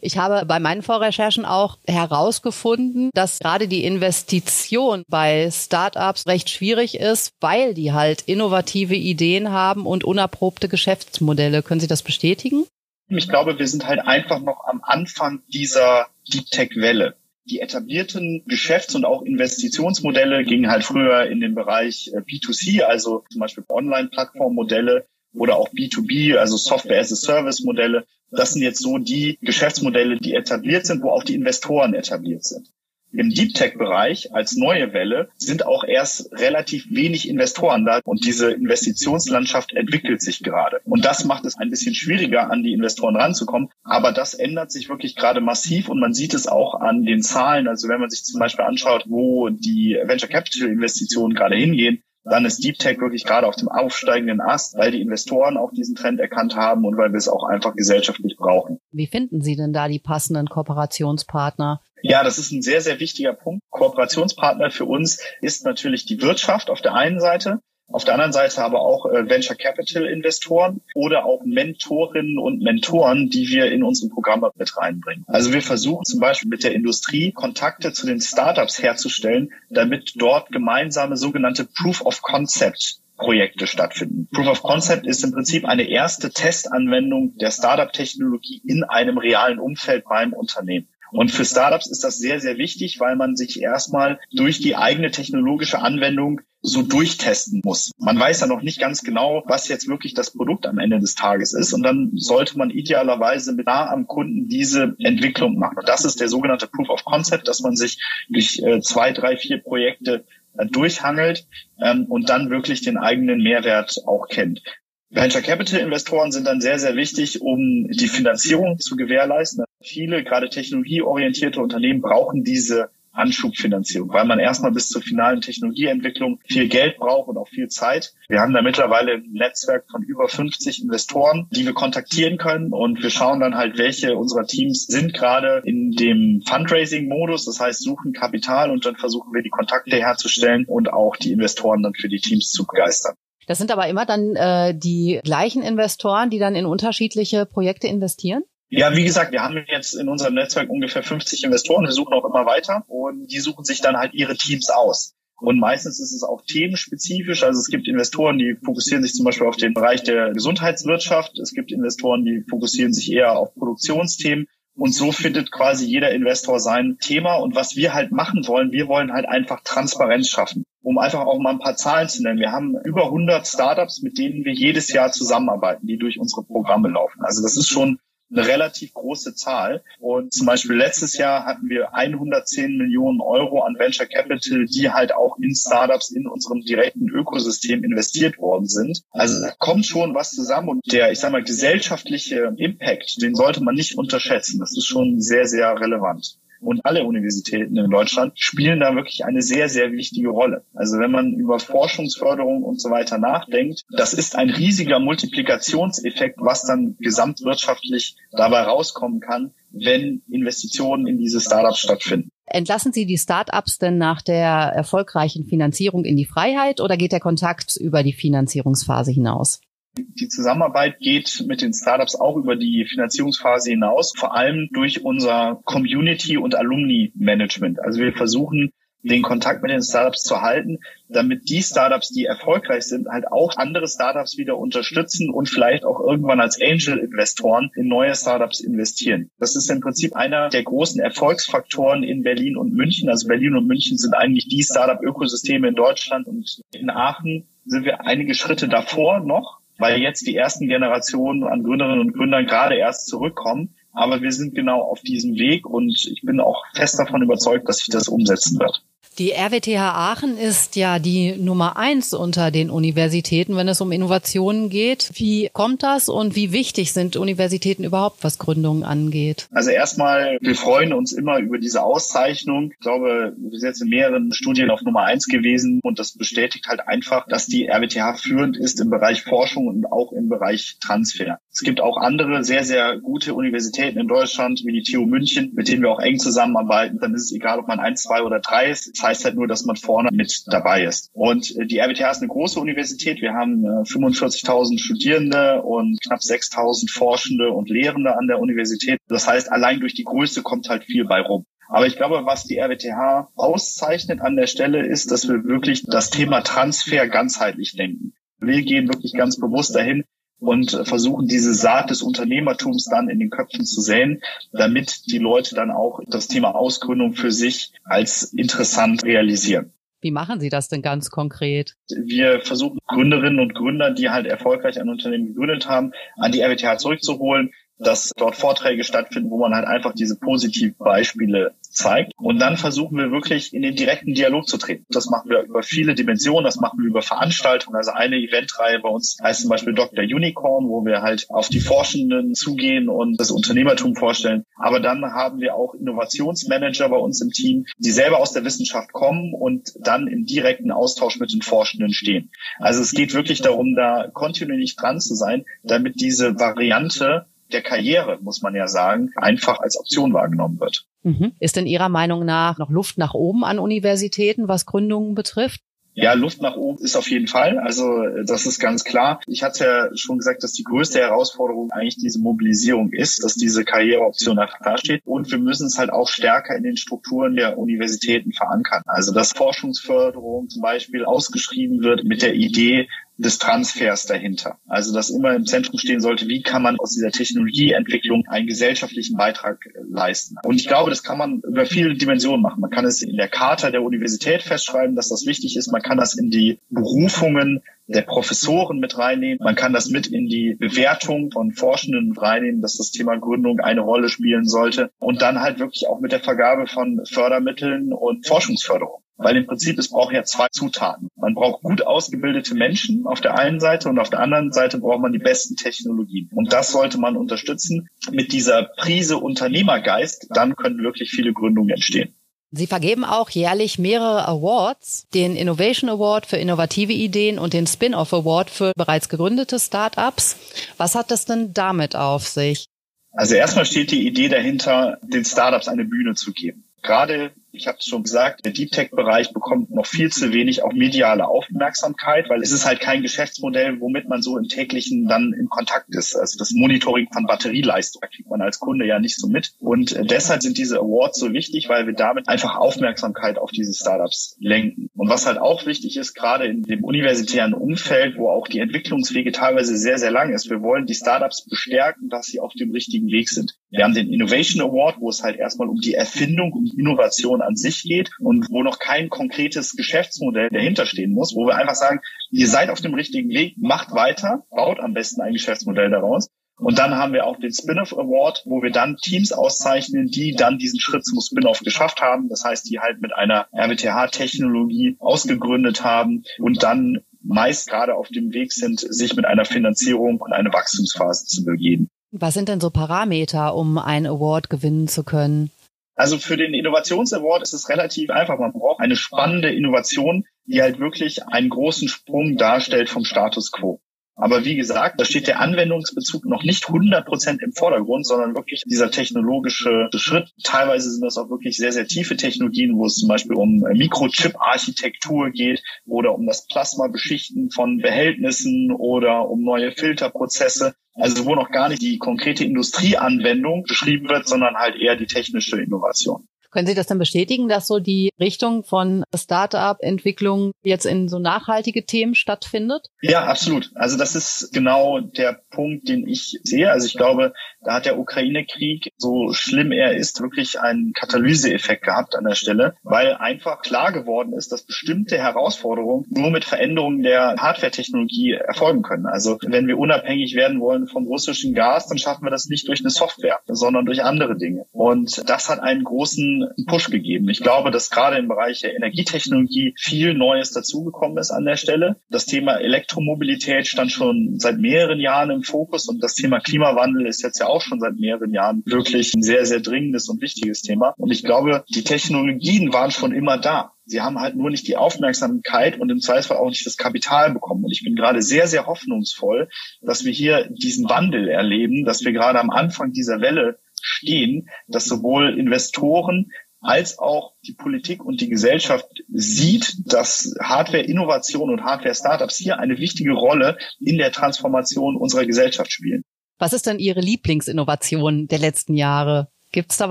Ich 0.00 0.18
habe 0.18 0.44
bei 0.46 0.58
meinen 0.58 0.82
Vorrecherchen 0.82 1.44
auch 1.44 1.78
herausgefunden, 1.86 3.10
dass 3.14 3.38
gerade 3.38 3.68
die 3.68 3.84
Investition 3.84 5.04
bei 5.08 5.50
Startups 5.50 6.26
recht 6.26 6.50
schwierig 6.50 6.98
ist, 6.98 7.32
weil 7.40 7.74
die 7.74 7.92
halt 7.92 8.22
innovative 8.22 8.96
Ideen 8.96 9.50
haben 9.50 9.86
und 9.86 10.04
unerprobte 10.04 10.68
Geschäftsmodelle. 10.68 11.62
Können 11.62 11.80
Sie 11.80 11.86
das 11.86 12.02
bestätigen? 12.02 12.64
Ich 13.08 13.28
glaube, 13.28 13.58
wir 13.58 13.66
sind 13.66 13.86
halt 13.86 14.00
einfach 14.00 14.40
noch 14.40 14.64
am 14.66 14.80
Anfang 14.82 15.42
dieser 15.48 16.08
Deep 16.32 16.46
Tech 16.46 16.70
Welle. 16.76 17.16
Die 17.46 17.60
etablierten 17.60 18.42
Geschäfts- 18.46 18.94
und 18.94 19.04
auch 19.04 19.20
Investitionsmodelle 19.22 20.44
gingen 20.44 20.70
halt 20.70 20.82
früher 20.82 21.26
in 21.26 21.40
den 21.40 21.54
Bereich 21.54 22.10
äh, 22.14 22.20
B2C, 22.20 22.82
also 22.82 23.24
zum 23.30 23.40
Beispiel 23.40 23.64
Online-Plattformmodelle 23.68 25.06
oder 25.34 25.56
auch 25.56 25.68
B2B, 25.70 26.36
also 26.36 26.56
Software 26.56 27.00
as 27.00 27.12
a 27.12 27.16
Service 27.16 27.62
Modelle. 27.62 28.06
Das 28.30 28.52
sind 28.52 28.62
jetzt 28.62 28.80
so 28.80 28.98
die 28.98 29.38
Geschäftsmodelle, 29.42 30.18
die 30.18 30.34
etabliert 30.34 30.86
sind, 30.86 31.02
wo 31.02 31.10
auch 31.10 31.24
die 31.24 31.34
Investoren 31.34 31.94
etabliert 31.94 32.44
sind. 32.44 32.68
Im 33.16 33.30
Deep 33.30 33.54
Tech 33.54 33.78
Bereich 33.78 34.34
als 34.34 34.56
neue 34.56 34.92
Welle 34.92 35.28
sind 35.36 35.64
auch 35.66 35.84
erst 35.84 36.32
relativ 36.32 36.86
wenig 36.90 37.28
Investoren 37.28 37.84
da 37.84 38.00
und 38.04 38.26
diese 38.26 38.50
Investitionslandschaft 38.50 39.72
entwickelt 39.72 40.20
sich 40.20 40.42
gerade. 40.42 40.80
Und 40.84 41.04
das 41.04 41.24
macht 41.24 41.44
es 41.44 41.56
ein 41.56 41.70
bisschen 41.70 41.94
schwieriger, 41.94 42.50
an 42.50 42.64
die 42.64 42.72
Investoren 42.72 43.14
ranzukommen. 43.14 43.68
Aber 43.84 44.10
das 44.10 44.34
ändert 44.34 44.72
sich 44.72 44.88
wirklich 44.88 45.14
gerade 45.14 45.40
massiv 45.40 45.88
und 45.88 46.00
man 46.00 46.12
sieht 46.12 46.34
es 46.34 46.48
auch 46.48 46.74
an 46.80 47.04
den 47.04 47.22
Zahlen. 47.22 47.68
Also 47.68 47.88
wenn 47.88 48.00
man 48.00 48.10
sich 48.10 48.24
zum 48.24 48.40
Beispiel 48.40 48.64
anschaut, 48.64 49.04
wo 49.06 49.48
die 49.48 49.96
Venture 50.02 50.28
Capital 50.28 50.68
Investitionen 50.68 51.34
gerade 51.34 51.54
hingehen, 51.54 52.02
dann 52.24 52.44
ist 52.44 52.64
Deep 52.64 52.78
Tech 52.78 52.98
wirklich 53.00 53.24
gerade 53.24 53.46
auf 53.46 53.56
dem 53.56 53.68
aufsteigenden 53.68 54.40
Ast, 54.40 54.76
weil 54.76 54.90
die 54.90 55.00
Investoren 55.00 55.56
auch 55.56 55.70
diesen 55.72 55.94
Trend 55.94 56.20
erkannt 56.20 56.56
haben 56.56 56.84
und 56.84 56.96
weil 56.96 57.12
wir 57.12 57.18
es 57.18 57.28
auch 57.28 57.44
einfach 57.44 57.74
gesellschaftlich 57.74 58.36
brauchen. 58.36 58.80
Wie 58.92 59.06
finden 59.06 59.42
Sie 59.42 59.56
denn 59.56 59.72
da 59.72 59.88
die 59.88 59.98
passenden 59.98 60.48
Kooperationspartner? 60.48 61.80
Ja, 62.02 62.22
das 62.24 62.38
ist 62.38 62.52
ein 62.52 62.62
sehr, 62.62 62.80
sehr 62.80 63.00
wichtiger 63.00 63.34
Punkt. 63.34 63.62
Kooperationspartner 63.70 64.70
für 64.70 64.84
uns 64.84 65.22
ist 65.40 65.64
natürlich 65.64 66.06
die 66.06 66.20
Wirtschaft 66.20 66.70
auf 66.70 66.80
der 66.80 66.94
einen 66.94 67.20
Seite. 67.20 67.60
Auf 67.92 68.04
der 68.04 68.14
anderen 68.14 68.32
Seite 68.32 68.62
aber 68.62 68.80
auch 68.80 69.06
äh, 69.06 69.28
Venture 69.28 69.56
Capital 69.56 70.06
Investoren 70.06 70.80
oder 70.94 71.24
auch 71.26 71.42
Mentorinnen 71.44 72.38
und 72.38 72.62
Mentoren, 72.62 73.28
die 73.28 73.48
wir 73.48 73.70
in 73.70 73.82
unsere 73.82 74.10
Programme 74.10 74.50
mit 74.56 74.76
reinbringen. 74.76 75.24
Also 75.28 75.52
wir 75.52 75.62
versuchen 75.62 76.04
zum 76.04 76.20
Beispiel 76.20 76.48
mit 76.48 76.64
der 76.64 76.72
Industrie 76.72 77.32
Kontakte 77.32 77.92
zu 77.92 78.06
den 78.06 78.20
Startups 78.20 78.82
herzustellen, 78.82 79.52
damit 79.70 80.14
dort 80.16 80.50
gemeinsame 80.50 81.16
sogenannte 81.16 81.66
Proof 81.66 82.00
of 82.00 82.22
Concept 82.22 83.00
Projekte 83.16 83.66
stattfinden. 83.66 84.28
Proof 84.32 84.48
of 84.48 84.62
Concept 84.62 85.06
ist 85.06 85.22
im 85.22 85.32
Prinzip 85.32 85.64
eine 85.64 85.88
erste 85.88 86.30
Testanwendung 86.30 87.36
der 87.38 87.52
Startup-Technologie 87.52 88.60
in 88.64 88.82
einem 88.82 89.18
realen 89.18 89.60
Umfeld 89.60 90.04
beim 90.04 90.32
Unternehmen. 90.32 90.88
Und 91.10 91.30
für 91.30 91.44
Startups 91.44 91.90
ist 91.90 92.04
das 92.04 92.18
sehr, 92.18 92.40
sehr 92.40 92.58
wichtig, 92.58 92.98
weil 93.00 93.16
man 93.16 93.36
sich 93.36 93.60
erstmal 93.60 94.18
durch 94.32 94.58
die 94.60 94.76
eigene 94.76 95.10
technologische 95.10 95.80
Anwendung 95.80 96.40
so 96.60 96.82
durchtesten 96.82 97.60
muss. 97.62 97.90
Man 97.98 98.18
weiß 98.18 98.40
ja 98.40 98.46
noch 98.46 98.62
nicht 98.62 98.80
ganz 98.80 99.02
genau, 99.02 99.42
was 99.46 99.68
jetzt 99.68 99.86
wirklich 99.86 100.14
das 100.14 100.30
Produkt 100.30 100.66
am 100.66 100.78
Ende 100.78 100.98
des 100.98 101.14
Tages 101.14 101.52
ist. 101.52 101.74
Und 101.74 101.82
dann 101.82 102.12
sollte 102.14 102.56
man 102.56 102.70
idealerweise 102.70 103.54
nah 103.54 103.90
am 103.90 104.06
Kunden 104.06 104.48
diese 104.48 104.96
Entwicklung 104.98 105.58
machen. 105.58 105.78
Und 105.78 105.88
das 105.88 106.06
ist 106.06 106.20
der 106.20 106.28
sogenannte 106.28 106.66
Proof 106.66 106.88
of 106.88 107.04
Concept, 107.04 107.48
dass 107.48 107.60
man 107.60 107.76
sich 107.76 107.98
durch 108.30 108.60
äh, 108.60 108.80
zwei, 108.80 109.12
drei, 109.12 109.36
vier 109.36 109.58
Projekte 109.58 110.24
äh, 110.56 110.66
durchhangelt 110.66 111.46
ähm, 111.82 112.06
und 112.08 112.30
dann 112.30 112.48
wirklich 112.48 112.80
den 112.80 112.96
eigenen 112.96 113.42
Mehrwert 113.42 113.98
auch 114.06 114.28
kennt. 114.28 114.62
Venture 115.10 115.42
Capital 115.42 115.80
Investoren 115.80 116.32
sind 116.32 116.46
dann 116.46 116.60
sehr, 116.60 116.78
sehr 116.78 116.96
wichtig, 116.96 117.40
um 117.40 117.88
die 117.88 118.08
Finanzierung 118.08 118.78
zu 118.80 118.96
gewährleisten. 118.96 119.64
Viele, 119.84 120.24
gerade 120.24 120.48
technologieorientierte 120.48 121.60
Unternehmen 121.60 122.00
brauchen 122.00 122.42
diese 122.42 122.90
Anschubfinanzierung, 123.14 124.12
weil 124.12 124.24
man 124.24 124.38
erstmal 124.38 124.72
bis 124.72 124.88
zur 124.88 125.00
finalen 125.00 125.40
Technologieentwicklung 125.40 126.40
viel 126.46 126.68
Geld 126.68 126.98
braucht 126.98 127.28
und 127.28 127.36
auch 127.36 127.48
viel 127.48 127.68
Zeit. 127.68 128.12
Wir 128.28 128.40
haben 128.40 128.52
da 128.52 128.60
mittlerweile 128.60 129.14
ein 129.14 129.32
Netzwerk 129.32 129.84
von 129.90 130.02
über 130.02 130.28
50 130.28 130.82
Investoren, 130.82 131.46
die 131.50 131.64
wir 131.64 131.74
kontaktieren 131.74 132.38
können 132.38 132.72
und 132.72 133.02
wir 133.02 133.10
schauen 133.10 133.40
dann 133.40 133.54
halt, 133.54 133.78
welche 133.78 134.16
unserer 134.16 134.46
Teams 134.46 134.86
sind 134.86 135.14
gerade 135.14 135.62
in 135.64 135.92
dem 135.92 136.42
Fundraising-Modus, 136.44 137.44
das 137.44 137.60
heißt 137.60 137.82
suchen 137.82 138.12
Kapital 138.12 138.70
und 138.70 138.84
dann 138.84 138.96
versuchen 138.96 139.32
wir 139.32 139.42
die 139.42 139.50
Kontakte 139.50 139.96
herzustellen 139.96 140.64
und 140.66 140.92
auch 140.92 141.16
die 141.16 141.32
Investoren 141.32 141.82
dann 141.82 141.94
für 141.94 142.08
die 142.08 142.20
Teams 142.20 142.50
zu 142.50 142.66
begeistern. 142.66 143.14
Das 143.46 143.58
sind 143.58 143.70
aber 143.70 143.86
immer 143.88 144.06
dann 144.06 144.34
äh, 144.36 144.74
die 144.76 145.20
gleichen 145.22 145.62
Investoren, 145.62 146.30
die 146.30 146.38
dann 146.38 146.56
in 146.56 146.66
unterschiedliche 146.66 147.46
Projekte 147.46 147.86
investieren? 147.86 148.42
Ja, 148.76 148.96
wie 148.96 149.04
gesagt, 149.04 149.30
wir 149.30 149.42
haben 149.42 149.64
jetzt 149.68 149.94
in 149.94 150.08
unserem 150.08 150.34
Netzwerk 150.34 150.68
ungefähr 150.68 151.04
50 151.04 151.44
Investoren. 151.44 151.84
Wir 151.84 151.92
suchen 151.92 152.12
auch 152.12 152.24
immer 152.24 152.44
weiter 152.44 152.84
und 152.88 153.28
die 153.28 153.38
suchen 153.38 153.64
sich 153.64 153.80
dann 153.80 153.96
halt 153.96 154.14
ihre 154.14 154.36
Teams 154.36 154.68
aus. 154.68 155.14
Und 155.40 155.60
meistens 155.60 156.00
ist 156.00 156.12
es 156.12 156.24
auch 156.24 156.42
themenspezifisch. 156.44 157.44
Also 157.44 157.60
es 157.60 157.68
gibt 157.68 157.86
Investoren, 157.86 158.38
die 158.38 158.56
fokussieren 158.64 159.02
sich 159.04 159.12
zum 159.12 159.24
Beispiel 159.24 159.46
auf 159.46 159.56
den 159.56 159.74
Bereich 159.74 160.02
der 160.02 160.32
Gesundheitswirtschaft. 160.32 161.38
Es 161.38 161.52
gibt 161.52 161.70
Investoren, 161.70 162.24
die 162.24 162.42
fokussieren 162.48 162.92
sich 162.92 163.12
eher 163.12 163.38
auf 163.38 163.54
Produktionsthemen. 163.54 164.46
Und 164.76 164.92
so 164.92 165.12
findet 165.12 165.52
quasi 165.52 165.86
jeder 165.86 166.10
Investor 166.10 166.58
sein 166.58 166.96
Thema. 167.00 167.36
Und 167.36 167.54
was 167.54 167.76
wir 167.76 167.94
halt 167.94 168.10
machen 168.10 168.44
wollen, 168.48 168.72
wir 168.72 168.88
wollen 168.88 169.12
halt 169.12 169.26
einfach 169.26 169.60
Transparenz 169.62 170.28
schaffen. 170.28 170.64
Um 170.82 170.98
einfach 170.98 171.20
auch 171.20 171.38
mal 171.38 171.50
ein 171.50 171.60
paar 171.60 171.76
Zahlen 171.76 172.08
zu 172.08 172.24
nennen. 172.24 172.40
Wir 172.40 172.50
haben 172.50 172.76
über 172.84 173.04
100 173.04 173.46
Startups, 173.46 174.02
mit 174.02 174.18
denen 174.18 174.44
wir 174.44 174.52
jedes 174.52 174.92
Jahr 174.92 175.12
zusammenarbeiten, 175.12 175.86
die 175.86 175.96
durch 175.96 176.18
unsere 176.18 176.42
Programme 176.42 176.88
laufen. 176.88 177.22
Also 177.22 177.40
das 177.40 177.56
ist 177.56 177.68
schon 177.68 177.98
eine 178.34 178.46
relativ 178.46 178.94
große 178.94 179.34
Zahl. 179.34 179.82
Und 180.00 180.32
zum 180.32 180.46
Beispiel 180.46 180.76
letztes 180.76 181.16
Jahr 181.16 181.44
hatten 181.44 181.68
wir 181.68 181.94
110 181.94 182.76
Millionen 182.76 183.20
Euro 183.20 183.62
an 183.62 183.76
Venture 183.78 184.06
Capital, 184.06 184.66
die 184.66 184.90
halt 184.90 185.14
auch 185.14 185.38
in 185.38 185.54
Startups 185.54 186.10
in 186.10 186.26
unserem 186.26 186.60
direkten 186.60 187.08
Ökosystem 187.08 187.84
investiert 187.84 188.38
worden 188.38 188.66
sind. 188.66 189.02
Also 189.10 189.40
da 189.40 189.52
kommt 189.58 189.86
schon 189.86 190.14
was 190.14 190.32
zusammen 190.32 190.68
und 190.68 190.92
der, 190.92 191.12
ich 191.12 191.20
sag 191.20 191.32
mal, 191.32 191.42
gesellschaftliche 191.42 192.54
Impact, 192.56 193.22
den 193.22 193.34
sollte 193.34 193.62
man 193.62 193.74
nicht 193.74 193.96
unterschätzen. 193.96 194.60
Das 194.60 194.76
ist 194.76 194.86
schon 194.86 195.20
sehr, 195.20 195.46
sehr 195.46 195.78
relevant 195.80 196.38
und 196.64 196.84
alle 196.84 197.04
Universitäten 197.04 197.76
in 197.76 197.90
Deutschland 197.90 198.32
spielen 198.36 198.80
da 198.80 198.94
wirklich 198.94 199.24
eine 199.24 199.42
sehr, 199.42 199.68
sehr 199.68 199.92
wichtige 199.92 200.30
Rolle. 200.30 200.64
Also 200.74 200.98
wenn 200.98 201.10
man 201.10 201.34
über 201.34 201.58
Forschungsförderung 201.58 202.62
und 202.62 202.80
so 202.80 202.90
weiter 202.90 203.18
nachdenkt, 203.18 203.82
das 203.90 204.14
ist 204.14 204.36
ein 204.36 204.50
riesiger 204.50 204.98
Multiplikationseffekt, 204.98 206.38
was 206.40 206.62
dann 206.64 206.96
gesamtwirtschaftlich 206.98 208.16
dabei 208.32 208.62
rauskommen 208.62 209.20
kann, 209.20 209.52
wenn 209.70 210.22
Investitionen 210.30 211.06
in 211.06 211.18
diese 211.18 211.40
Startups 211.40 211.78
stattfinden. 211.78 212.30
Entlassen 212.46 212.92
Sie 212.92 213.06
die 213.06 213.18
Startups 213.18 213.78
denn 213.78 213.98
nach 213.98 214.22
der 214.22 214.46
erfolgreichen 214.46 215.44
Finanzierung 215.44 216.04
in 216.04 216.16
die 216.16 216.26
Freiheit 216.26 216.80
oder 216.80 216.96
geht 216.96 217.12
der 217.12 217.20
Kontakt 217.20 217.76
über 217.76 218.02
die 218.02 218.12
Finanzierungsphase 218.12 219.10
hinaus? 219.10 219.60
Die 219.96 220.28
Zusammenarbeit 220.28 220.98
geht 220.98 221.44
mit 221.46 221.62
den 221.62 221.72
Startups 221.72 222.16
auch 222.16 222.36
über 222.36 222.56
die 222.56 222.84
Finanzierungsphase 222.84 223.70
hinaus, 223.70 224.12
vor 224.16 224.34
allem 224.34 224.68
durch 224.72 225.04
unser 225.04 225.60
Community- 225.64 226.36
und 226.36 226.56
Alumni-Management. 226.56 227.78
Also 227.80 228.00
wir 228.00 228.12
versuchen, 228.12 228.72
den 229.04 229.22
Kontakt 229.22 229.62
mit 229.62 229.70
den 229.70 229.82
Startups 229.82 230.22
zu 230.22 230.40
halten, 230.40 230.78
damit 231.08 231.48
die 231.48 231.62
Startups, 231.62 232.08
die 232.08 232.24
erfolgreich 232.24 232.84
sind, 232.84 233.06
halt 233.08 233.30
auch 233.30 233.56
andere 233.56 233.86
Startups 233.86 234.38
wieder 234.38 234.56
unterstützen 234.56 235.30
und 235.30 235.48
vielleicht 235.48 235.84
auch 235.84 236.00
irgendwann 236.00 236.40
als 236.40 236.60
Angel-Investoren 236.60 237.70
in 237.76 237.86
neue 237.86 238.14
Startups 238.14 238.60
investieren. 238.60 239.30
Das 239.38 239.56
ist 239.56 239.70
im 239.70 239.80
Prinzip 239.80 240.16
einer 240.16 240.48
der 240.48 240.62
großen 240.62 241.00
Erfolgsfaktoren 241.00 242.02
in 242.02 242.22
Berlin 242.22 242.56
und 242.56 242.72
München. 242.72 243.10
Also 243.10 243.28
Berlin 243.28 243.56
und 243.56 243.66
München 243.66 243.98
sind 243.98 244.14
eigentlich 244.14 244.48
die 244.48 244.62
Startup-Ökosysteme 244.62 245.68
in 245.68 245.74
Deutschland 245.74 246.26
und 246.26 246.62
in 246.72 246.90
Aachen 246.90 247.46
sind 247.66 247.84
wir 247.84 248.06
einige 248.06 248.34
Schritte 248.34 248.68
davor 248.68 249.20
noch 249.20 249.60
weil 249.78 250.00
jetzt 250.00 250.26
die 250.26 250.36
ersten 250.36 250.68
Generationen 250.68 251.44
an 251.44 251.62
Gründerinnen 251.62 252.00
und 252.00 252.12
Gründern 252.12 252.46
gerade 252.46 252.76
erst 252.76 253.06
zurückkommen. 253.08 253.74
Aber 253.92 254.22
wir 254.22 254.32
sind 254.32 254.54
genau 254.54 254.80
auf 254.82 255.00
diesem 255.00 255.36
Weg 255.36 255.66
und 255.66 255.90
ich 256.10 256.22
bin 256.22 256.40
auch 256.40 256.64
fest 256.74 256.98
davon 256.98 257.22
überzeugt, 257.22 257.68
dass 257.68 257.78
sich 257.78 257.88
das 257.88 258.08
umsetzen 258.08 258.58
wird. 258.58 258.84
Die 259.18 259.32
RWTH 259.32 259.78
Aachen 259.78 260.36
ist 260.36 260.74
ja 260.74 260.98
die 260.98 261.36
Nummer 261.36 261.76
eins 261.76 262.14
unter 262.14 262.50
den 262.50 262.68
Universitäten, 262.68 263.56
wenn 263.56 263.68
es 263.68 263.80
um 263.80 263.92
Innovationen 263.92 264.70
geht. 264.70 265.10
Wie 265.14 265.50
kommt 265.52 265.84
das 265.84 266.08
und 266.08 266.34
wie 266.34 266.50
wichtig 266.50 266.92
sind 266.92 267.16
Universitäten 267.16 267.84
überhaupt, 267.84 268.24
was 268.24 268.38
Gründungen 268.38 268.82
angeht? 268.82 269.46
Also 269.52 269.70
erstmal, 269.70 270.38
wir 270.40 270.56
freuen 270.56 270.92
uns 270.92 271.12
immer 271.12 271.38
über 271.38 271.58
diese 271.58 271.82
Auszeichnung. 271.82 272.72
Ich 272.72 272.78
glaube, 272.80 273.36
wir 273.36 273.58
sind 273.58 273.68
jetzt 273.68 273.82
in 273.82 273.88
mehreren 273.88 274.32
Studien 274.32 274.70
auf 274.70 274.82
Nummer 274.82 275.02
eins 275.04 275.26
gewesen 275.26 275.78
und 275.84 276.00
das 276.00 276.16
bestätigt 276.16 276.66
halt 276.66 276.80
einfach, 276.86 277.26
dass 277.28 277.46
die 277.46 277.68
RWTH 277.68 278.16
führend 278.18 278.56
ist 278.56 278.80
im 278.80 278.90
Bereich 278.90 279.22
Forschung 279.22 279.68
und 279.68 279.86
auch 279.92 280.12
im 280.12 280.28
Bereich 280.28 280.78
Transfer. 280.80 281.38
Es 281.52 281.60
gibt 281.60 281.80
auch 281.80 281.98
andere 281.98 282.42
sehr, 282.42 282.64
sehr 282.64 282.98
gute 282.98 283.34
Universitäten 283.34 283.98
in 284.00 284.08
Deutschland, 284.08 284.62
wie 284.64 284.72
die 284.72 284.82
TU 284.82 285.06
München, 285.06 285.52
mit 285.54 285.68
denen 285.68 285.82
wir 285.82 285.92
auch 285.92 286.00
eng 286.00 286.18
zusammenarbeiten. 286.18 286.98
Dann 287.00 287.14
ist 287.14 287.26
es 287.26 287.32
egal, 287.32 287.60
ob 287.60 287.68
man 287.68 287.78
eins, 287.78 288.02
zwei 288.02 288.22
oder 288.22 288.40
drei 288.40 288.70
ist 288.70 288.93
heißt 289.02 289.24
halt 289.24 289.36
nur, 289.36 289.46
dass 289.46 289.64
man 289.64 289.76
vorne 289.76 290.10
mit 290.12 290.44
dabei 290.46 290.84
ist. 290.84 291.10
Und 291.12 291.56
äh, 291.56 291.66
die 291.66 291.78
RWTH 291.78 292.10
ist 292.10 292.22
eine 292.22 292.28
große 292.28 292.60
Universität. 292.60 293.20
Wir 293.20 293.32
haben 293.34 293.64
45.000 293.64 294.74
äh, 294.74 294.78
Studierende 294.78 295.62
und 295.62 296.00
knapp 296.02 296.20
6.000 296.20 296.90
Forschende 296.90 297.50
und 297.50 297.68
Lehrende 297.68 298.16
an 298.16 298.26
der 298.26 298.40
Universität. 298.40 298.98
Das 299.08 299.26
heißt, 299.28 299.50
allein 299.50 299.80
durch 299.80 299.94
die 299.94 300.04
Größe 300.04 300.42
kommt 300.42 300.68
halt 300.68 300.84
viel 300.84 301.04
bei 301.04 301.20
rum. 301.20 301.44
Aber 301.68 301.86
ich 301.86 301.96
glaube, 301.96 302.22
was 302.24 302.44
die 302.44 302.58
RWTH 302.58 303.28
auszeichnet 303.36 304.20
an 304.20 304.36
der 304.36 304.46
Stelle 304.46 304.86
ist, 304.86 305.10
dass 305.10 305.28
wir 305.28 305.44
wirklich 305.44 305.84
das 305.84 306.10
Thema 306.10 306.42
Transfer 306.42 307.08
ganzheitlich 307.08 307.74
denken. 307.76 308.12
Wir 308.38 308.62
gehen 308.62 308.88
wirklich 308.88 309.14
ganz 309.14 309.38
bewusst 309.38 309.74
dahin, 309.74 310.04
und 310.38 310.70
versuchen 310.84 311.26
diese 311.26 311.54
Saat 311.54 311.90
des 311.90 312.02
Unternehmertums 312.02 312.84
dann 312.84 313.08
in 313.08 313.18
den 313.18 313.30
Köpfen 313.30 313.64
zu 313.64 313.80
säen, 313.80 314.22
damit 314.52 315.06
die 315.10 315.18
Leute 315.18 315.54
dann 315.54 315.70
auch 315.70 316.00
das 316.06 316.28
Thema 316.28 316.54
Ausgründung 316.54 317.14
für 317.14 317.32
sich 317.32 317.72
als 317.84 318.24
interessant 318.32 319.04
realisieren. 319.04 319.72
Wie 320.00 320.10
machen 320.10 320.38
Sie 320.38 320.50
das 320.50 320.68
denn 320.68 320.82
ganz 320.82 321.08
konkret? 321.08 321.76
Wir 321.88 322.40
versuchen 322.42 322.78
Gründerinnen 322.86 323.40
und 323.40 323.54
Gründer, 323.54 323.90
die 323.90 324.10
halt 324.10 324.26
erfolgreich 324.26 324.78
ein 324.78 324.90
Unternehmen 324.90 325.28
gegründet 325.28 325.66
haben, 325.66 325.92
an 326.16 326.30
die 326.30 326.42
RWTH 326.42 326.76
zurückzuholen, 326.76 327.54
dass 327.78 328.12
dort 328.14 328.36
Vorträge 328.36 328.84
stattfinden, 328.84 329.30
wo 329.30 329.38
man 329.38 329.54
halt 329.54 329.66
einfach 329.66 329.94
diese 329.94 330.18
positiven 330.18 330.76
Beispiele 330.76 331.54
zeigt. 331.74 332.12
Und 332.16 332.38
dann 332.38 332.56
versuchen 332.56 332.96
wir 332.96 333.10
wirklich 333.10 333.52
in 333.52 333.62
den 333.62 333.76
direkten 333.76 334.14
Dialog 334.14 334.48
zu 334.48 334.56
treten. 334.56 334.86
Das 334.88 335.06
machen 335.06 335.30
wir 335.30 335.42
über 335.42 335.62
viele 335.62 335.94
Dimensionen, 335.94 336.44
das 336.44 336.56
machen 336.56 336.78
wir 336.80 336.86
über 336.86 337.02
Veranstaltungen. 337.02 337.76
Also 337.76 337.92
eine 337.92 338.16
Eventreihe 338.16 338.80
bei 338.80 338.88
uns 338.88 339.18
heißt 339.22 339.42
zum 339.42 339.50
Beispiel 339.50 339.74
Dr. 339.74 340.04
Unicorn, 340.04 340.68
wo 340.68 340.84
wir 340.84 341.02
halt 341.02 341.26
auf 341.28 341.48
die 341.48 341.60
Forschenden 341.60 342.34
zugehen 342.34 342.88
und 342.88 343.18
das 343.20 343.30
Unternehmertum 343.30 343.96
vorstellen. 343.96 344.44
Aber 344.56 344.80
dann 344.80 345.04
haben 345.04 345.40
wir 345.40 345.54
auch 345.54 345.74
Innovationsmanager 345.74 346.88
bei 346.88 346.96
uns 346.96 347.20
im 347.20 347.30
Team, 347.30 347.66
die 347.78 347.90
selber 347.90 348.18
aus 348.18 348.32
der 348.32 348.44
Wissenschaft 348.44 348.92
kommen 348.92 349.34
und 349.34 349.72
dann 349.80 350.06
im 350.06 350.24
direkten 350.24 350.70
Austausch 350.70 351.18
mit 351.18 351.32
den 351.32 351.42
Forschenden 351.42 351.92
stehen. 351.92 352.30
Also 352.58 352.80
es 352.80 352.92
geht 352.92 353.14
wirklich 353.14 353.40
darum, 353.40 353.74
da 353.74 354.08
kontinuierlich 354.12 354.76
dran 354.76 355.00
zu 355.00 355.14
sein, 355.14 355.44
damit 355.62 356.00
diese 356.00 356.38
Variante 356.38 357.26
der 357.52 357.62
Karriere, 357.62 358.18
muss 358.20 358.42
man 358.42 358.54
ja 358.54 358.66
sagen, 358.68 359.10
einfach 359.16 359.60
als 359.60 359.78
Option 359.78 360.12
wahrgenommen 360.12 360.60
wird. 360.60 360.86
Mhm. 361.02 361.32
Ist 361.38 361.56
denn 361.56 361.66
Ihrer 361.66 361.88
Meinung 361.88 362.24
nach 362.24 362.58
noch 362.58 362.70
Luft 362.70 362.98
nach 362.98 363.14
oben 363.14 363.44
an 363.44 363.58
Universitäten, 363.58 364.48
was 364.48 364.66
Gründungen 364.66 365.14
betrifft? 365.14 365.60
Ja, 365.96 366.12
Luft 366.14 366.42
nach 366.42 366.56
oben 366.56 366.82
ist 366.82 366.96
auf 366.96 367.08
jeden 367.08 367.28
Fall. 367.28 367.58
Also 367.58 368.02
das 368.26 368.46
ist 368.46 368.58
ganz 368.58 368.82
klar. 368.82 369.20
Ich 369.28 369.44
hatte 369.44 369.64
ja 369.64 369.96
schon 369.96 370.18
gesagt, 370.18 370.42
dass 370.42 370.52
die 370.52 370.64
größte 370.64 370.98
Herausforderung 370.98 371.70
eigentlich 371.70 371.96
diese 371.96 372.18
Mobilisierung 372.18 372.90
ist, 372.90 373.22
dass 373.22 373.34
diese 373.34 373.64
Karriereoption 373.64 374.40
einfach 374.40 374.58
dasteht. 374.60 375.02
Und 375.04 375.30
wir 375.30 375.38
müssen 375.38 375.68
es 375.68 375.78
halt 375.78 375.90
auch 375.90 376.08
stärker 376.08 376.56
in 376.56 376.64
den 376.64 376.76
Strukturen 376.76 377.36
der 377.36 377.58
Universitäten 377.58 378.32
verankern. 378.32 378.82
Also 378.86 379.14
dass 379.14 379.32
Forschungsförderung 379.32 380.48
zum 380.48 380.62
Beispiel 380.62 381.04
ausgeschrieben 381.04 381.82
wird 381.82 382.02
mit 382.02 382.22
der 382.22 382.34
Idee, 382.34 382.88
des 383.16 383.38
Transfers 383.38 384.06
dahinter. 384.06 384.58
Also 384.66 384.92
dass 384.92 385.10
immer 385.10 385.34
im 385.34 385.46
Zentrum 385.46 385.78
stehen 385.78 386.00
sollte, 386.00 386.26
wie 386.28 386.42
kann 386.42 386.62
man 386.62 386.78
aus 386.78 386.92
dieser 386.92 387.10
Technologieentwicklung 387.10 388.24
einen 388.28 388.46
gesellschaftlichen 388.46 389.16
Beitrag 389.16 389.60
leisten. 389.88 390.36
Und 390.42 390.56
ich 390.56 390.66
glaube, 390.66 390.90
das 390.90 391.02
kann 391.02 391.18
man 391.18 391.40
über 391.40 391.66
viele 391.66 391.94
Dimensionen 391.94 392.42
machen. 392.42 392.60
Man 392.60 392.70
kann 392.70 392.84
es 392.84 393.02
in 393.02 393.16
der 393.16 393.28
Charta 393.28 393.70
der 393.70 393.82
Universität 393.82 394.42
festschreiben, 394.42 394.96
dass 394.96 395.08
das 395.08 395.26
wichtig 395.26 395.56
ist. 395.56 395.70
Man 395.70 395.82
kann 395.82 395.98
das 395.98 396.14
in 396.14 396.30
die 396.30 396.58
Berufungen 396.70 397.62
der 397.86 398.02
Professoren 398.02 398.78
mit 398.78 398.98
reinnehmen. 398.98 399.38
Man 399.42 399.54
kann 399.54 399.72
das 399.72 399.90
mit 399.90 400.06
in 400.06 400.26
die 400.26 400.56
Bewertung 400.58 401.30
von 401.30 401.52
Forschenden 401.52 402.16
reinnehmen, 402.16 402.62
dass 402.62 402.76
das 402.76 402.90
Thema 402.90 403.16
Gründung 403.16 403.60
eine 403.60 403.82
Rolle 403.82 404.08
spielen 404.08 404.46
sollte. 404.46 404.90
Und 404.98 405.22
dann 405.22 405.40
halt 405.40 405.58
wirklich 405.58 405.86
auch 405.88 406.00
mit 406.00 406.12
der 406.12 406.20
Vergabe 406.20 406.66
von 406.66 407.02
Fördermitteln 407.04 407.92
und 407.92 408.26
Forschungsförderung. 408.26 409.03
Weil 409.16 409.36
im 409.36 409.46
Prinzip, 409.46 409.78
es 409.78 409.90
braucht 409.90 410.12
ja 410.12 410.24
zwei 410.24 410.48
Zutaten. 410.50 411.08
Man 411.16 411.34
braucht 411.34 411.62
gut 411.62 411.86
ausgebildete 411.86 412.54
Menschen 412.54 413.06
auf 413.06 413.20
der 413.20 413.38
einen 413.38 413.60
Seite 413.60 413.88
und 413.88 413.98
auf 413.98 414.10
der 414.10 414.20
anderen 414.20 414.52
Seite 414.52 414.78
braucht 414.78 415.00
man 415.00 415.12
die 415.12 415.18
besten 415.18 415.56
Technologien. 415.56 416.28
Und 416.34 416.52
das 416.52 416.72
sollte 416.72 416.98
man 416.98 417.16
unterstützen 417.16 417.88
mit 418.10 418.32
dieser 418.32 418.64
Prise 418.76 419.18
Unternehmergeist. 419.18 420.26
Dann 420.30 420.56
können 420.56 420.82
wirklich 420.82 421.10
viele 421.10 421.32
Gründungen 421.32 421.70
entstehen. 421.70 422.14
Sie 422.56 422.68
vergeben 422.68 423.04
auch 423.04 423.30
jährlich 423.30 423.80
mehrere 423.80 424.28
Awards, 424.28 425.08
den 425.12 425.34
Innovation 425.34 425.90
Award 425.90 426.26
für 426.26 426.36
innovative 426.36 426.92
Ideen 426.92 427.40
und 427.40 427.52
den 427.52 427.66
Spin-off 427.66 428.14
Award 428.14 428.48
für 428.48 428.72
bereits 428.76 429.08
gegründete 429.08 429.58
Startups. 429.58 430.36
Was 430.76 430.94
hat 430.94 431.10
das 431.10 431.24
denn 431.24 431.52
damit 431.52 431.96
auf 431.96 432.28
sich? 432.28 432.66
Also 433.10 433.34
erstmal 433.34 433.64
steht 433.64 433.90
die 433.90 434.06
Idee 434.06 434.28
dahinter, 434.28 434.98
den 435.02 435.24
Startups 435.24 435.66
eine 435.66 435.84
Bühne 435.84 436.14
zu 436.14 436.32
geben. 436.32 436.64
Gerade 436.82 437.32
ich 437.54 437.66
habe 437.66 437.78
es 437.78 437.86
schon 437.86 438.02
gesagt, 438.02 438.44
der 438.44 438.52
Deep 438.52 438.72
Tech-Bereich 438.72 439.32
bekommt 439.32 439.70
noch 439.70 439.86
viel 439.86 440.10
zu 440.10 440.32
wenig 440.32 440.62
auch 440.62 440.72
mediale 440.72 441.26
Aufmerksamkeit, 441.26 442.28
weil 442.28 442.42
es 442.42 442.52
ist 442.52 442.66
halt 442.66 442.80
kein 442.80 443.02
Geschäftsmodell, 443.02 443.80
womit 443.80 444.08
man 444.08 444.22
so 444.22 444.36
im 444.36 444.48
täglichen 444.48 445.06
dann 445.06 445.32
in 445.32 445.48
Kontakt 445.48 445.94
ist. 445.94 446.16
Also 446.16 446.38
das 446.38 446.50
Monitoring 446.52 447.08
von 447.12 447.26
Batterieleistung 447.26 448.02
kriegt 448.10 448.28
man 448.28 448.42
als 448.42 448.58
Kunde 448.58 448.86
ja 448.86 448.98
nicht 448.98 449.16
so 449.16 449.28
mit. 449.28 449.52
Und 449.60 449.96
deshalb 450.10 450.42
sind 450.42 450.58
diese 450.58 450.78
Awards 450.78 451.18
so 451.18 451.32
wichtig, 451.32 451.68
weil 451.68 451.86
wir 451.86 451.94
damit 451.94 452.28
einfach 452.28 452.56
Aufmerksamkeit 452.56 453.38
auf 453.38 453.50
diese 453.50 453.72
Startups 453.72 454.36
lenken. 454.40 454.90
Und 454.94 455.08
was 455.08 455.26
halt 455.26 455.38
auch 455.38 455.66
wichtig 455.66 455.96
ist, 455.96 456.14
gerade 456.14 456.46
in 456.46 456.62
dem 456.62 456.84
universitären 456.84 457.54
Umfeld, 457.54 458.16
wo 458.18 458.28
auch 458.28 458.48
die 458.48 458.58
Entwicklungswege 458.58 459.32
teilweise 459.32 459.76
sehr, 459.76 459.98
sehr 459.98 460.10
lang 460.10 460.32
ist, 460.32 460.50
wir 460.50 460.60
wollen 460.60 460.86
die 460.86 460.94
Startups 460.94 461.46
bestärken, 461.48 462.08
dass 462.08 462.26
sie 462.26 462.40
auf 462.40 462.52
dem 462.54 462.72
richtigen 462.72 463.08
Weg 463.08 463.28
sind. 463.28 463.54
Wir 463.70 463.84
haben 463.84 463.94
den 463.94 464.12
Innovation 464.12 464.62
Award, 464.62 464.96
wo 465.00 465.08
es 465.08 465.22
halt 465.22 465.36
erstmal 465.36 465.68
um 465.68 465.80
die 465.80 465.94
Erfindung, 465.94 466.52
um 466.52 466.70
Innovation 466.76 467.42
an 467.44 467.56
sich 467.56 467.82
geht 467.82 468.10
und 468.18 468.48
wo 468.50 468.62
noch 468.62 468.78
kein 468.78 469.08
konkretes 469.08 469.76
Geschäftsmodell 469.76 470.50
dahinter 470.50 470.86
stehen 470.86 471.12
muss, 471.12 471.34
wo 471.34 471.46
wir 471.46 471.56
einfach 471.56 471.74
sagen, 471.74 472.00
ihr 472.30 472.48
seid 472.48 472.70
auf 472.70 472.80
dem 472.80 472.94
richtigen 472.94 473.30
Weg, 473.30 473.56
macht 473.58 473.92
weiter, 473.92 474.44
baut 474.50 474.80
am 474.80 474.94
besten 474.94 475.20
ein 475.20 475.32
Geschäftsmodell 475.32 475.90
daraus. 475.90 476.28
Und 476.56 476.78
dann 476.78 476.94
haben 476.94 477.12
wir 477.12 477.26
auch 477.26 477.38
den 477.38 477.52
Spin-off 477.52 477.92
Award, 477.92 478.42
wo 478.46 478.62
wir 478.62 478.70
dann 478.70 478.96
Teams 478.96 479.32
auszeichnen, 479.32 480.06
die 480.06 480.36
dann 480.36 480.58
diesen 480.58 480.78
Schritt 480.78 481.04
zum 481.04 481.20
Spin-off 481.20 481.60
geschafft 481.60 482.00
haben. 482.00 482.28
Das 482.28 482.44
heißt, 482.44 482.70
die 482.70 482.78
halt 482.78 483.00
mit 483.00 483.12
einer 483.12 483.48
RWTH-Technologie 483.52 484.96
ausgegründet 485.00 485.82
haben 485.82 486.22
und 486.38 486.62
dann 486.62 487.00
meist 487.22 487.68
gerade 487.68 487.94
auf 487.94 488.08
dem 488.08 488.32
Weg 488.32 488.52
sind, 488.52 488.80
sich 488.80 489.16
mit 489.16 489.24
einer 489.24 489.44
Finanzierung 489.44 490.20
und 490.20 490.32
einer 490.32 490.52
Wachstumsphase 490.52 491.26
zu 491.26 491.44
begeben. 491.44 491.88
Was 492.12 492.34
sind 492.34 492.48
denn 492.48 492.60
so 492.60 492.70
Parameter, 492.70 493.56
um 493.56 493.76
einen 493.76 494.06
Award 494.06 494.48
gewinnen 494.48 494.86
zu 494.86 495.02
können? 495.02 495.50
Also 495.94 496.18
für 496.18 496.36
den 496.36 496.54
Innovationsaward 496.54 497.42
ist 497.42 497.52
es 497.52 497.68
relativ 497.68 498.10
einfach. 498.10 498.38
Man 498.38 498.52
braucht 498.52 498.80
eine 498.80 498.96
spannende 498.96 499.50
Innovation, 499.50 500.24
die 500.46 500.60
halt 500.60 500.78
wirklich 500.80 501.26
einen 501.26 501.50
großen 501.50 501.88
Sprung 501.88 502.36
darstellt 502.36 502.90
vom 502.90 503.04
Status 503.04 503.52
quo. 503.52 503.80
Aber 504.16 504.44
wie 504.44 504.54
gesagt, 504.54 505.00
da 505.00 505.04
steht 505.04 505.26
der 505.26 505.40
Anwendungsbezug 505.40 506.24
noch 506.24 506.44
nicht 506.44 506.68
100 506.68 507.04
Prozent 507.04 507.42
im 507.42 507.52
Vordergrund, 507.52 508.06
sondern 508.06 508.36
wirklich 508.36 508.62
dieser 508.64 508.90
technologische 508.90 509.88
Schritt. 509.96 510.32
Teilweise 510.44 510.90
sind 510.90 511.04
das 511.04 511.18
auch 511.18 511.30
wirklich 511.30 511.56
sehr, 511.56 511.72
sehr 511.72 511.86
tiefe 511.86 512.16
Technologien, 512.16 512.76
wo 512.76 512.86
es 512.86 512.94
zum 512.94 513.08
Beispiel 513.08 513.36
um 513.36 513.58
Mikrochip-Architektur 513.58 515.30
geht 515.30 515.62
oder 515.84 516.14
um 516.14 516.26
das 516.26 516.46
Plasma-Beschichten 516.46 517.50
von 517.50 517.78
Behältnissen 517.78 518.70
oder 518.70 519.28
um 519.28 519.42
neue 519.42 519.72
Filterprozesse. 519.72 520.74
Also 520.94 521.26
wo 521.26 521.34
noch 521.34 521.50
gar 521.50 521.68
nicht 521.68 521.82
die 521.82 521.98
konkrete 521.98 522.44
Industrieanwendung 522.44 523.64
beschrieben 523.64 524.08
wird, 524.08 524.28
sondern 524.28 524.54
halt 524.54 524.76
eher 524.76 524.94
die 524.94 525.06
technische 525.06 525.60
Innovation. 525.60 526.28
Können 526.54 526.68
Sie 526.68 526.74
das 526.74 526.86
dann 526.86 527.00
bestätigen, 527.00 527.48
dass 527.48 527.66
so 527.66 527.80
die 527.80 528.10
Richtung 528.20 528.62
von 528.62 529.02
Startup-Entwicklung 529.12 530.52
jetzt 530.62 530.86
in 530.86 531.08
so 531.08 531.18
nachhaltige 531.18 531.84
Themen 531.84 532.14
stattfindet? 532.14 532.86
Ja, 533.02 533.24
absolut. 533.24 533.72
Also 533.74 533.98
das 533.98 534.14
ist 534.14 534.52
genau 534.52 535.00
der 535.00 535.40
Punkt, 535.50 535.88
den 535.88 536.06
ich 536.06 536.38
sehe. 536.44 536.70
Also 536.70 536.86
ich 536.86 536.94
glaube, 536.94 537.32
da 537.64 537.74
hat 537.74 537.86
der 537.86 537.98
Ukraine-Krieg, 537.98 538.92
so 538.96 539.32
schlimm 539.32 539.72
er 539.72 539.96
ist, 539.96 540.20
wirklich 540.20 540.60
einen 540.60 540.92
Katalyseeffekt 540.92 541.82
gehabt 541.84 542.14
an 542.14 542.22
der 542.22 542.36
Stelle, 542.36 542.76
weil 542.84 543.14
einfach 543.14 543.60
klar 543.62 543.90
geworden 543.90 544.32
ist, 544.32 544.52
dass 544.52 544.64
bestimmte 544.64 545.18
Herausforderungen 545.18 546.06
nur 546.10 546.30
mit 546.30 546.44
Veränderungen 546.44 547.02
der 547.02 547.34
Hardware-Technologie 547.36 548.32
erfolgen 548.32 548.82
können. 548.82 549.06
Also 549.06 549.38
wenn 549.42 549.66
wir 549.66 549.76
unabhängig 549.76 550.36
werden 550.36 550.60
wollen 550.60 550.86
vom 550.86 551.08
russischen 551.08 551.52
Gas, 551.52 551.88
dann 551.88 551.98
schaffen 551.98 552.24
wir 552.24 552.30
das 552.30 552.46
nicht 552.46 552.68
durch 552.68 552.78
eine 552.78 552.90
Software, 552.90 553.40
sondern 553.48 553.86
durch 553.86 554.04
andere 554.04 554.36
Dinge. 554.36 554.66
Und 554.70 555.28
das 555.28 555.48
hat 555.48 555.58
einen 555.58 555.82
großen 555.82 556.43
Push 556.66 556.90
gegeben. 556.90 557.28
Ich 557.28 557.40
glaube, 557.40 557.70
dass 557.70 557.90
gerade 557.90 558.18
im 558.18 558.28
Bereich 558.28 558.60
der 558.60 558.76
Energietechnologie 558.76 559.74
viel 559.78 560.14
Neues 560.14 560.52
dazugekommen 560.52 561.18
ist 561.18 561.30
an 561.30 561.44
der 561.44 561.56
Stelle. 561.56 561.96
Das 562.08 562.26
Thema 562.26 562.56
Elektromobilität 562.56 563.66
stand 563.66 563.92
schon 563.92 564.38
seit 564.38 564.58
mehreren 564.58 565.00
Jahren 565.00 565.30
im 565.30 565.42
Fokus 565.42 565.88
und 565.88 566.02
das 566.02 566.14
Thema 566.14 566.40
Klimawandel 566.40 567.06
ist 567.06 567.22
jetzt 567.22 567.40
ja 567.40 567.46
auch 567.46 567.60
schon 567.60 567.80
seit 567.80 567.96
mehreren 567.96 568.32
Jahren 568.32 568.62
wirklich 568.66 569.14
ein 569.14 569.22
sehr, 569.22 569.46
sehr 569.46 569.60
dringendes 569.60 570.08
und 570.08 570.20
wichtiges 570.20 570.62
Thema. 570.62 570.94
Und 570.96 571.10
ich 571.10 571.22
glaube, 571.22 571.64
die 571.74 571.84
Technologien 571.84 572.72
waren 572.72 572.90
schon 572.90 573.12
immer 573.12 573.38
da. 573.38 573.72
Sie 573.86 574.00
haben 574.00 574.18
halt 574.18 574.34
nur 574.34 574.50
nicht 574.50 574.66
die 574.66 574.76
Aufmerksamkeit 574.76 575.78
und 575.78 575.90
im 575.90 576.00
Zweifelsfall 576.00 576.38
auch 576.38 576.48
nicht 576.48 576.64
das 576.64 576.78
Kapital 576.78 577.32
bekommen. 577.32 577.64
Und 577.64 577.70
ich 577.70 577.84
bin 577.84 577.94
gerade 577.94 578.22
sehr, 578.22 578.46
sehr 578.46 578.66
hoffnungsvoll, 578.66 579.48
dass 579.82 580.04
wir 580.04 580.12
hier 580.12 580.48
diesen 580.50 580.88
Wandel 580.88 581.28
erleben, 581.28 581.84
dass 581.84 582.04
wir 582.04 582.12
gerade 582.12 582.40
am 582.40 582.50
Anfang 582.50 582.92
dieser 582.92 583.20
Welle 583.20 583.58
stehen, 583.84 584.48
dass 584.66 584.86
sowohl 584.86 585.38
Investoren 585.38 586.32
als 586.62 586.98
auch 586.98 587.34
die 587.46 587.52
Politik 587.52 588.02
und 588.02 588.22
die 588.22 588.30
Gesellschaft 588.30 588.86
sieht, 589.12 589.76
dass 589.84 590.34
Hardware-Innovation 590.42 591.50
und 591.50 591.62
Hardware-Startups 591.62 592.38
hier 592.38 592.58
eine 592.58 592.78
wichtige 592.78 593.12
Rolle 593.12 593.58
in 593.80 593.98
der 593.98 594.12
Transformation 594.12 594.96
unserer 594.96 595.26
Gesellschaft 595.26 595.70
spielen. 595.70 596.02
Was 596.38 596.54
ist 596.54 596.66
denn 596.66 596.78
Ihre 596.78 597.00
Lieblingsinnovation 597.00 598.26
der 598.28 598.38
letzten 598.38 598.74
Jahre? 598.74 599.28
Gibt 599.52 599.72
es 599.72 599.76
da 599.76 599.90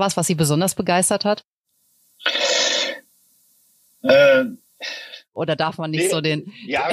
was, 0.00 0.16
was 0.16 0.26
Sie 0.26 0.34
besonders 0.34 0.74
begeistert 0.74 1.24
hat? 1.24 1.44
Äh, 4.02 4.44
oder 5.34 5.56
darf 5.56 5.78
man 5.78 5.90
nicht 5.90 6.04
nee, 6.04 6.08
so 6.08 6.20
den? 6.20 6.52
Ja, 6.64 6.88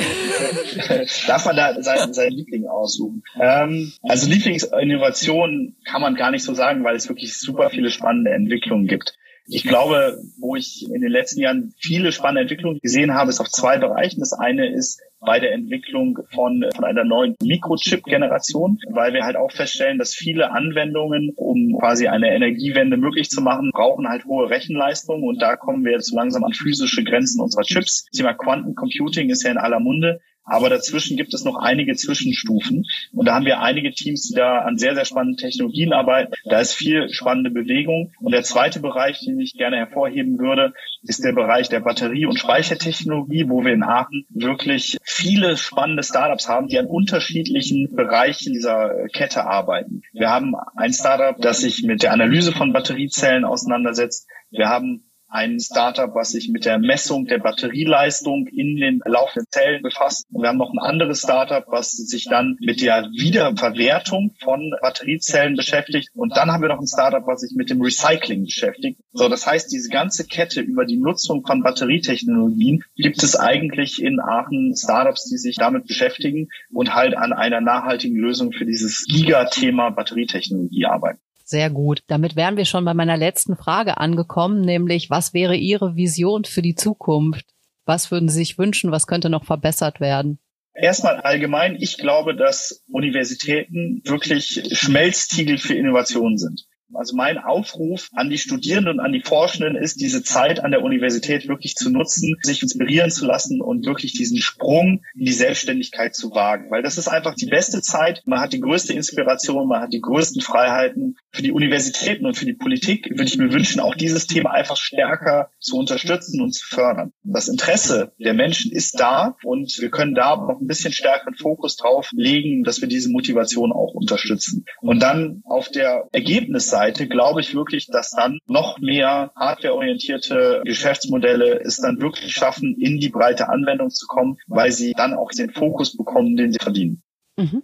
darf 1.28 1.46
man 1.46 1.56
da 1.56 1.82
seinen, 1.82 2.14
seinen 2.14 2.34
Liebling 2.34 2.68
aussuchen. 2.68 3.24
Ähm, 3.40 3.94
also 4.02 4.28
Lieblingsinnovation 4.28 5.76
kann 5.86 6.02
man 6.02 6.16
gar 6.16 6.32
nicht 6.32 6.44
so 6.44 6.54
sagen, 6.54 6.84
weil 6.84 6.96
es 6.96 7.08
wirklich 7.08 7.38
super 7.38 7.70
viele 7.70 7.92
spannende 7.92 8.32
Entwicklungen 8.32 8.88
gibt. 8.88 9.18
Ich 9.48 9.64
glaube, 9.64 10.22
wo 10.40 10.56
ich 10.56 10.86
in 10.86 11.02
den 11.02 11.12
letzten 11.12 11.42
Jahren 11.42 11.74
viele 11.78 12.12
spannende 12.12 12.42
Entwicklungen 12.42 12.80
gesehen 12.82 13.14
habe, 13.14 13.30
ist 13.30 13.40
auf 13.40 13.50
zwei 13.50 13.78
Bereichen. 13.78 14.20
Das 14.20 14.34
eine 14.34 14.72
ist 14.72 15.02
bei 15.20 15.40
der 15.40 15.54
Entwicklung 15.54 16.20
von, 16.34 16.66
von 16.76 16.84
einer 16.84 17.04
neuen 17.04 17.36
Mikrochip-Generation, 17.44 18.80
weil 18.90 19.14
wir 19.14 19.24
halt 19.24 19.36
auch 19.36 19.52
feststellen, 19.52 20.00
dass 20.00 20.16
viele 20.16 20.52
Anwendungen, 20.52 21.32
um 21.36 21.78
quasi 21.80 22.08
eine 22.08 22.34
Energiewende 22.34 22.98
möglich 22.98 23.30
zu 23.30 23.42
machen, 23.42 23.70
brauchen 23.72 24.10
halt 24.10 24.26
hohe 24.26 24.50
Rechenleistung 24.50 25.24
und 25.24 25.42
da 25.42 25.58
kommen 25.58 25.86
wir 25.86 25.92
jetzt 25.92 26.12
langsam 26.12 26.44
an 26.44 26.54
physische 26.54 27.04
Grenzen 27.04 27.40
unserer 27.40 27.64
Chips. 27.64 28.06
Das 28.06 28.18
Thema 28.18 28.34
Quantencomputing 28.34 29.30
ist 29.30 29.44
ja 29.44 29.52
in 29.52 29.58
aller 29.58 29.80
Munde. 29.80 30.22
Aber 30.44 30.70
dazwischen 30.70 31.18
gibt 31.18 31.34
es 31.34 31.44
noch 31.44 31.56
einige 31.56 31.96
Zwischenstufen. 31.96 32.86
Und 33.14 33.28
da 33.28 33.36
haben 33.36 33.46
wir 33.46 33.62
einige 33.62 33.92
Teams, 33.92 34.30
die 34.30 34.36
da 34.36 34.60
an 34.60 34.78
sehr, 34.78 34.96
sehr 34.96 35.06
spannenden 35.06 35.38
Technologien 35.38 35.94
arbeiten. 35.94 36.34
Da 36.46 36.60
ist 36.60 36.74
viel 36.74 37.10
spannende 37.10 37.52
Bewegung. 37.52 38.12
Und 38.20 38.32
der 38.32 38.44
zweite 38.44 38.80
Bereich, 38.80 39.20
den 39.20 39.40
ich 39.40 39.54
gerne 39.54 39.78
hervorheben 39.78 40.40
würde, 40.40 40.74
ist 41.04 41.24
der 41.24 41.34
Bereich 41.34 41.70
der 41.70 41.80
Batterie- 41.80 42.26
und 42.26 42.40
Speichertechnologie, 42.40 43.46
wo 43.50 43.64
wir 43.64 43.74
in 43.74 43.84
Aachen 43.84 44.26
wirklich 44.30 44.98
viele 45.04 45.58
spannende 45.58 46.04
Startups 46.04 46.50
haben, 46.50 46.68
die 46.68 46.80
an 46.80 46.88
unterschiedlichen 46.88 47.96
Bereichen 47.96 48.54
dieser 48.54 49.08
Kette 49.14 49.46
arbeiten. 49.46 50.02
Wir 50.12 50.30
haben 50.30 50.56
ein 50.76 50.94
Startup, 50.94 51.40
das 51.40 51.62
sich 51.62 51.84
mit 51.84 52.04
der 52.04 52.14
Analyse 52.14 52.52
von 52.52 52.74
Batteriezellen 52.74 53.46
auseinandersetzt. 53.46 54.28
Wir 54.50 54.70
haben 54.70 55.11
ein 55.32 55.60
Startup, 55.60 56.14
was 56.14 56.32
sich 56.32 56.50
mit 56.50 56.66
der 56.66 56.78
Messung 56.78 57.26
der 57.26 57.40
Batterieleistung 57.40 58.48
in 58.48 58.76
den 58.76 59.02
laufenden 59.06 59.48
Zellen 59.50 59.82
befasst. 59.82 60.28
Und 60.32 60.42
wir 60.42 60.50
haben 60.50 60.58
noch 60.58 60.74
ein 60.74 60.80
anderes 60.80 61.22
Startup, 61.22 61.64
was 61.68 61.92
sich 61.92 62.26
dann 62.26 62.58
mit 62.60 62.82
der 62.82 63.04
Wiederverwertung 63.18 64.36
von 64.44 64.76
Batteriezellen 64.82 65.56
beschäftigt. 65.56 66.10
Und 66.16 66.36
dann 66.36 66.52
haben 66.52 66.62
wir 66.62 66.68
noch 66.68 66.80
ein 66.80 66.88
Startup, 66.88 67.26
was 67.26 67.42
sich 67.42 67.56
mit 67.56 67.70
dem 67.70 67.82
Recycling 67.82 68.44
beschäftigt. 68.44 69.00
So, 69.14 69.30
das 69.30 69.48
heißt, 69.48 69.72
diese 69.72 69.90
ganze 69.90 70.28
Kette 70.28 70.60
über 70.60 70.86
die 70.86 70.98
Nutzung 70.98 71.46
von 71.46 71.64
Batterietechnologien 71.64 72.84
gibt 72.98 73.24
es 73.24 73.38
eigentlich 73.38 74.02
in 74.02 74.20
Aachen 74.20 74.76
Startups, 74.76 75.30
die 75.30 75.38
sich 75.38 75.56
damit 75.56 75.88
beschäftigen 75.88 76.50
und 76.74 76.94
halt 76.94 77.16
an 77.16 77.32
einer 77.32 77.62
nachhaltigen 77.62 78.18
Lösung 78.18 78.52
für 78.52 78.66
dieses 78.66 79.06
Giga-Thema 79.06 79.92
Batterietechnologie 79.92 80.86
arbeiten. 80.86 81.22
Sehr 81.52 81.70
gut. 81.70 82.04
Damit 82.08 82.38
wären 82.38 82.56
wir 82.56 82.64
schon 82.64 82.86
bei 82.86 82.94
meiner 82.94 83.18
letzten 83.18 83.58
Frage 83.58 83.98
angekommen, 83.98 84.62
nämlich 84.62 85.10
was 85.10 85.34
wäre 85.34 85.58
Ihre 85.58 85.98
Vision 85.98 86.46
für 86.46 86.62
die 86.62 86.76
Zukunft? 86.76 87.46
Was 87.84 88.10
würden 88.10 88.30
Sie 88.30 88.38
sich 88.38 88.58
wünschen? 88.58 88.92
Was 88.92 89.06
könnte 89.06 89.30
noch 89.30 89.44
verbessert 89.44 90.00
werden? 90.00 90.40
Erstmal 90.74 91.20
allgemein, 91.20 91.76
ich 91.76 91.98
glaube, 91.98 92.38
dass 92.38 92.86
Universitäten 92.88 94.02
wirklich 94.06 94.64
Schmelztiegel 94.72 95.58
für 95.58 95.74
Innovationen 95.74 96.38
sind. 96.38 96.68
Also 96.94 97.16
mein 97.16 97.38
Aufruf 97.38 98.10
an 98.14 98.30
die 98.30 98.38
Studierenden 98.38 99.00
und 99.00 99.00
an 99.00 99.12
die 99.12 99.22
Forschenden 99.22 99.76
ist, 99.76 100.02
diese 100.02 100.24
Zeit 100.24 100.64
an 100.64 100.72
der 100.72 100.84
Universität 100.84 101.48
wirklich 101.48 101.76
zu 101.76 101.90
nutzen, 101.90 102.38
sich 102.42 102.62
inspirieren 102.62 103.12
zu 103.12 103.26
lassen 103.26 103.62
und 103.62 103.86
wirklich 103.86 104.14
diesen 104.14 104.38
Sprung 104.38 105.04
in 105.16 105.26
die 105.26 105.34
Selbstständigkeit 105.34 106.16
zu 106.16 106.32
wagen. 106.32 106.70
Weil 106.70 106.84
das 106.84 106.98
ist 106.98 107.08
einfach 107.08 107.36
die 107.36 107.46
beste 107.46 107.82
Zeit. 107.82 108.24
Man 108.26 108.40
hat 108.40 108.54
die 108.54 108.60
größte 108.60 108.94
Inspiration, 108.94 109.68
man 109.68 109.82
hat 109.82 109.94
die 109.94 110.02
größten 110.02 110.42
Freiheiten. 110.42 111.18
Für 111.32 111.44
die 111.44 111.52
Universitäten 111.52 112.26
und 112.26 112.36
für 112.36 112.46
die 112.46 112.54
Politik 112.54 113.10
würde 113.10 113.24
ich 113.24 113.38
mir 113.38 113.54
wünschen, 113.54 113.80
auch 113.80 113.96
dieses 113.96 114.28
Thema 114.28 114.52
einfach 114.52 114.78
stärker 114.78 115.50
zu 115.60 115.78
unterstützen 115.78 116.42
und 116.42 116.54
zu 116.54 116.66
fördern. 116.66 117.14
Das 117.24 117.48
Interesse 117.48 118.12
der 118.20 118.34
Menschen 118.34 118.72
ist 118.72 119.00
da 119.00 119.38
und 119.44 119.78
wir 119.80 119.90
können 119.90 120.14
da 120.14 120.36
noch 120.36 120.60
ein 120.60 120.68
bisschen 120.68 120.92
stärkeren 120.92 121.36
Fokus 121.36 121.78
drauf 121.78 122.10
legen, 122.12 122.64
dass 122.64 122.82
wir 122.82 122.90
diese 122.90 123.10
Motivation 123.10 123.72
auch 123.72 123.94
unterstützen. 123.94 124.66
Und 124.82 125.02
dann 125.02 125.42
auf 125.46 125.70
der 125.70 126.10
Ergebnisseite 126.12 126.81
Seite 126.82 127.08
glaube 127.08 127.42
ich 127.42 127.54
wirklich, 127.54 127.86
dass 127.86 128.10
dann 128.10 128.40
noch 128.48 128.80
mehr 128.80 129.32
hardwareorientierte 129.36 130.64
Geschäftsmodelle 130.66 131.62
es 131.62 131.78
dann 131.78 132.02
wirklich 132.02 132.34
schaffen, 132.34 132.76
in 132.80 133.00
die 133.00 133.10
breite 133.10 133.50
Anwendung 133.50 133.92
zu 133.92 134.08
kommen, 134.08 134.38
weil 134.48 134.72
sie 134.72 134.94
dann 134.94 135.14
auch 135.14 135.30
den 135.30 135.52
Fokus 135.52 135.96
bekommen, 135.96 136.36
den 136.38 136.52
sie 136.52 136.60
verdienen. 136.60 137.04
Mhm. 137.38 137.62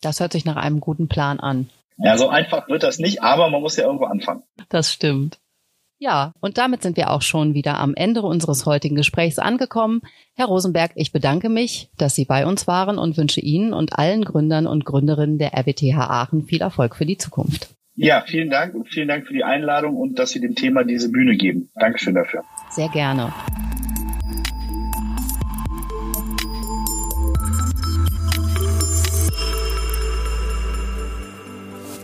Das 0.00 0.18
hört 0.18 0.32
sich 0.32 0.44
nach 0.44 0.56
einem 0.56 0.80
guten 0.80 1.06
Plan 1.06 1.38
an. 1.38 1.70
Ja, 1.98 2.18
so 2.18 2.28
einfach 2.28 2.68
wird 2.68 2.82
das 2.82 2.98
nicht, 2.98 3.22
aber 3.22 3.48
man 3.50 3.62
muss 3.62 3.76
ja 3.76 3.84
irgendwo 3.84 4.06
anfangen. 4.06 4.42
Das 4.68 4.92
stimmt. 4.92 5.38
Ja, 5.98 6.32
und 6.40 6.58
damit 6.58 6.82
sind 6.82 6.96
wir 6.96 7.10
auch 7.10 7.22
schon 7.22 7.54
wieder 7.54 7.78
am 7.78 7.94
Ende 7.94 8.22
unseres 8.22 8.66
heutigen 8.66 8.96
Gesprächs 8.96 9.38
angekommen. 9.38 10.02
Herr 10.34 10.46
Rosenberg, 10.46 10.90
ich 10.96 11.12
bedanke 11.12 11.48
mich, 11.48 11.88
dass 11.96 12.16
Sie 12.16 12.24
bei 12.24 12.46
uns 12.46 12.66
waren 12.66 12.98
und 12.98 13.16
wünsche 13.16 13.40
Ihnen 13.40 13.72
und 13.72 13.96
allen 13.96 14.24
Gründern 14.24 14.66
und 14.66 14.84
Gründerinnen 14.84 15.38
der 15.38 15.54
RWTH 15.54 15.96
Aachen 15.96 16.42
viel 16.42 16.60
Erfolg 16.60 16.96
für 16.96 17.06
die 17.06 17.16
Zukunft. 17.16 17.76
Ja, 17.98 18.22
vielen 18.26 18.50
Dank 18.50 18.74
und 18.74 18.88
vielen 18.88 19.08
Dank 19.08 19.26
für 19.26 19.32
die 19.32 19.42
Einladung 19.42 19.96
und 19.96 20.18
dass 20.18 20.28
Sie 20.28 20.40
dem 20.40 20.54
Thema 20.54 20.84
diese 20.84 21.10
Bühne 21.10 21.34
geben. 21.34 21.70
Dankeschön 21.76 22.14
dafür. 22.14 22.44
Sehr 22.68 22.90
gerne. 22.90 23.32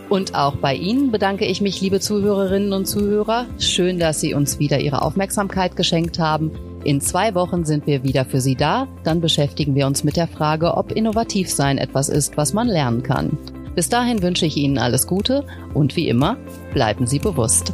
Und 0.09 0.33
auch 0.33 0.55
bei 0.55 0.73
Ihnen 0.73 1.11
bedanke 1.11 1.45
ich 1.45 1.61
mich, 1.61 1.79
liebe 1.79 1.99
Zuhörerinnen 1.99 2.73
und 2.73 2.87
Zuhörer. 2.87 3.45
Schön, 3.59 3.99
dass 3.99 4.19
Sie 4.19 4.33
uns 4.33 4.57
wieder 4.57 4.79
Ihre 4.79 5.03
Aufmerksamkeit 5.03 5.75
geschenkt 5.75 6.17
haben. 6.17 6.51
In 6.83 7.01
zwei 7.01 7.35
Wochen 7.35 7.65
sind 7.65 7.85
wir 7.85 8.03
wieder 8.03 8.25
für 8.25 8.41
Sie 8.41 8.55
da. 8.55 8.87
Dann 9.03 9.21
beschäftigen 9.21 9.75
wir 9.75 9.85
uns 9.85 10.03
mit 10.03 10.17
der 10.17 10.27
Frage, 10.27 10.75
ob 10.75 10.91
innovativ 10.91 11.49
sein 11.51 11.77
etwas 11.77 12.09
ist, 12.09 12.35
was 12.35 12.53
man 12.53 12.67
lernen 12.67 13.03
kann. 13.03 13.37
Bis 13.75 13.89
dahin 13.89 14.21
wünsche 14.21 14.45
ich 14.45 14.57
Ihnen 14.57 14.77
alles 14.77 15.07
Gute 15.07 15.45
und 15.73 15.95
wie 15.95 16.07
immer, 16.07 16.37
bleiben 16.73 17.07
Sie 17.07 17.19
bewusst. 17.19 17.73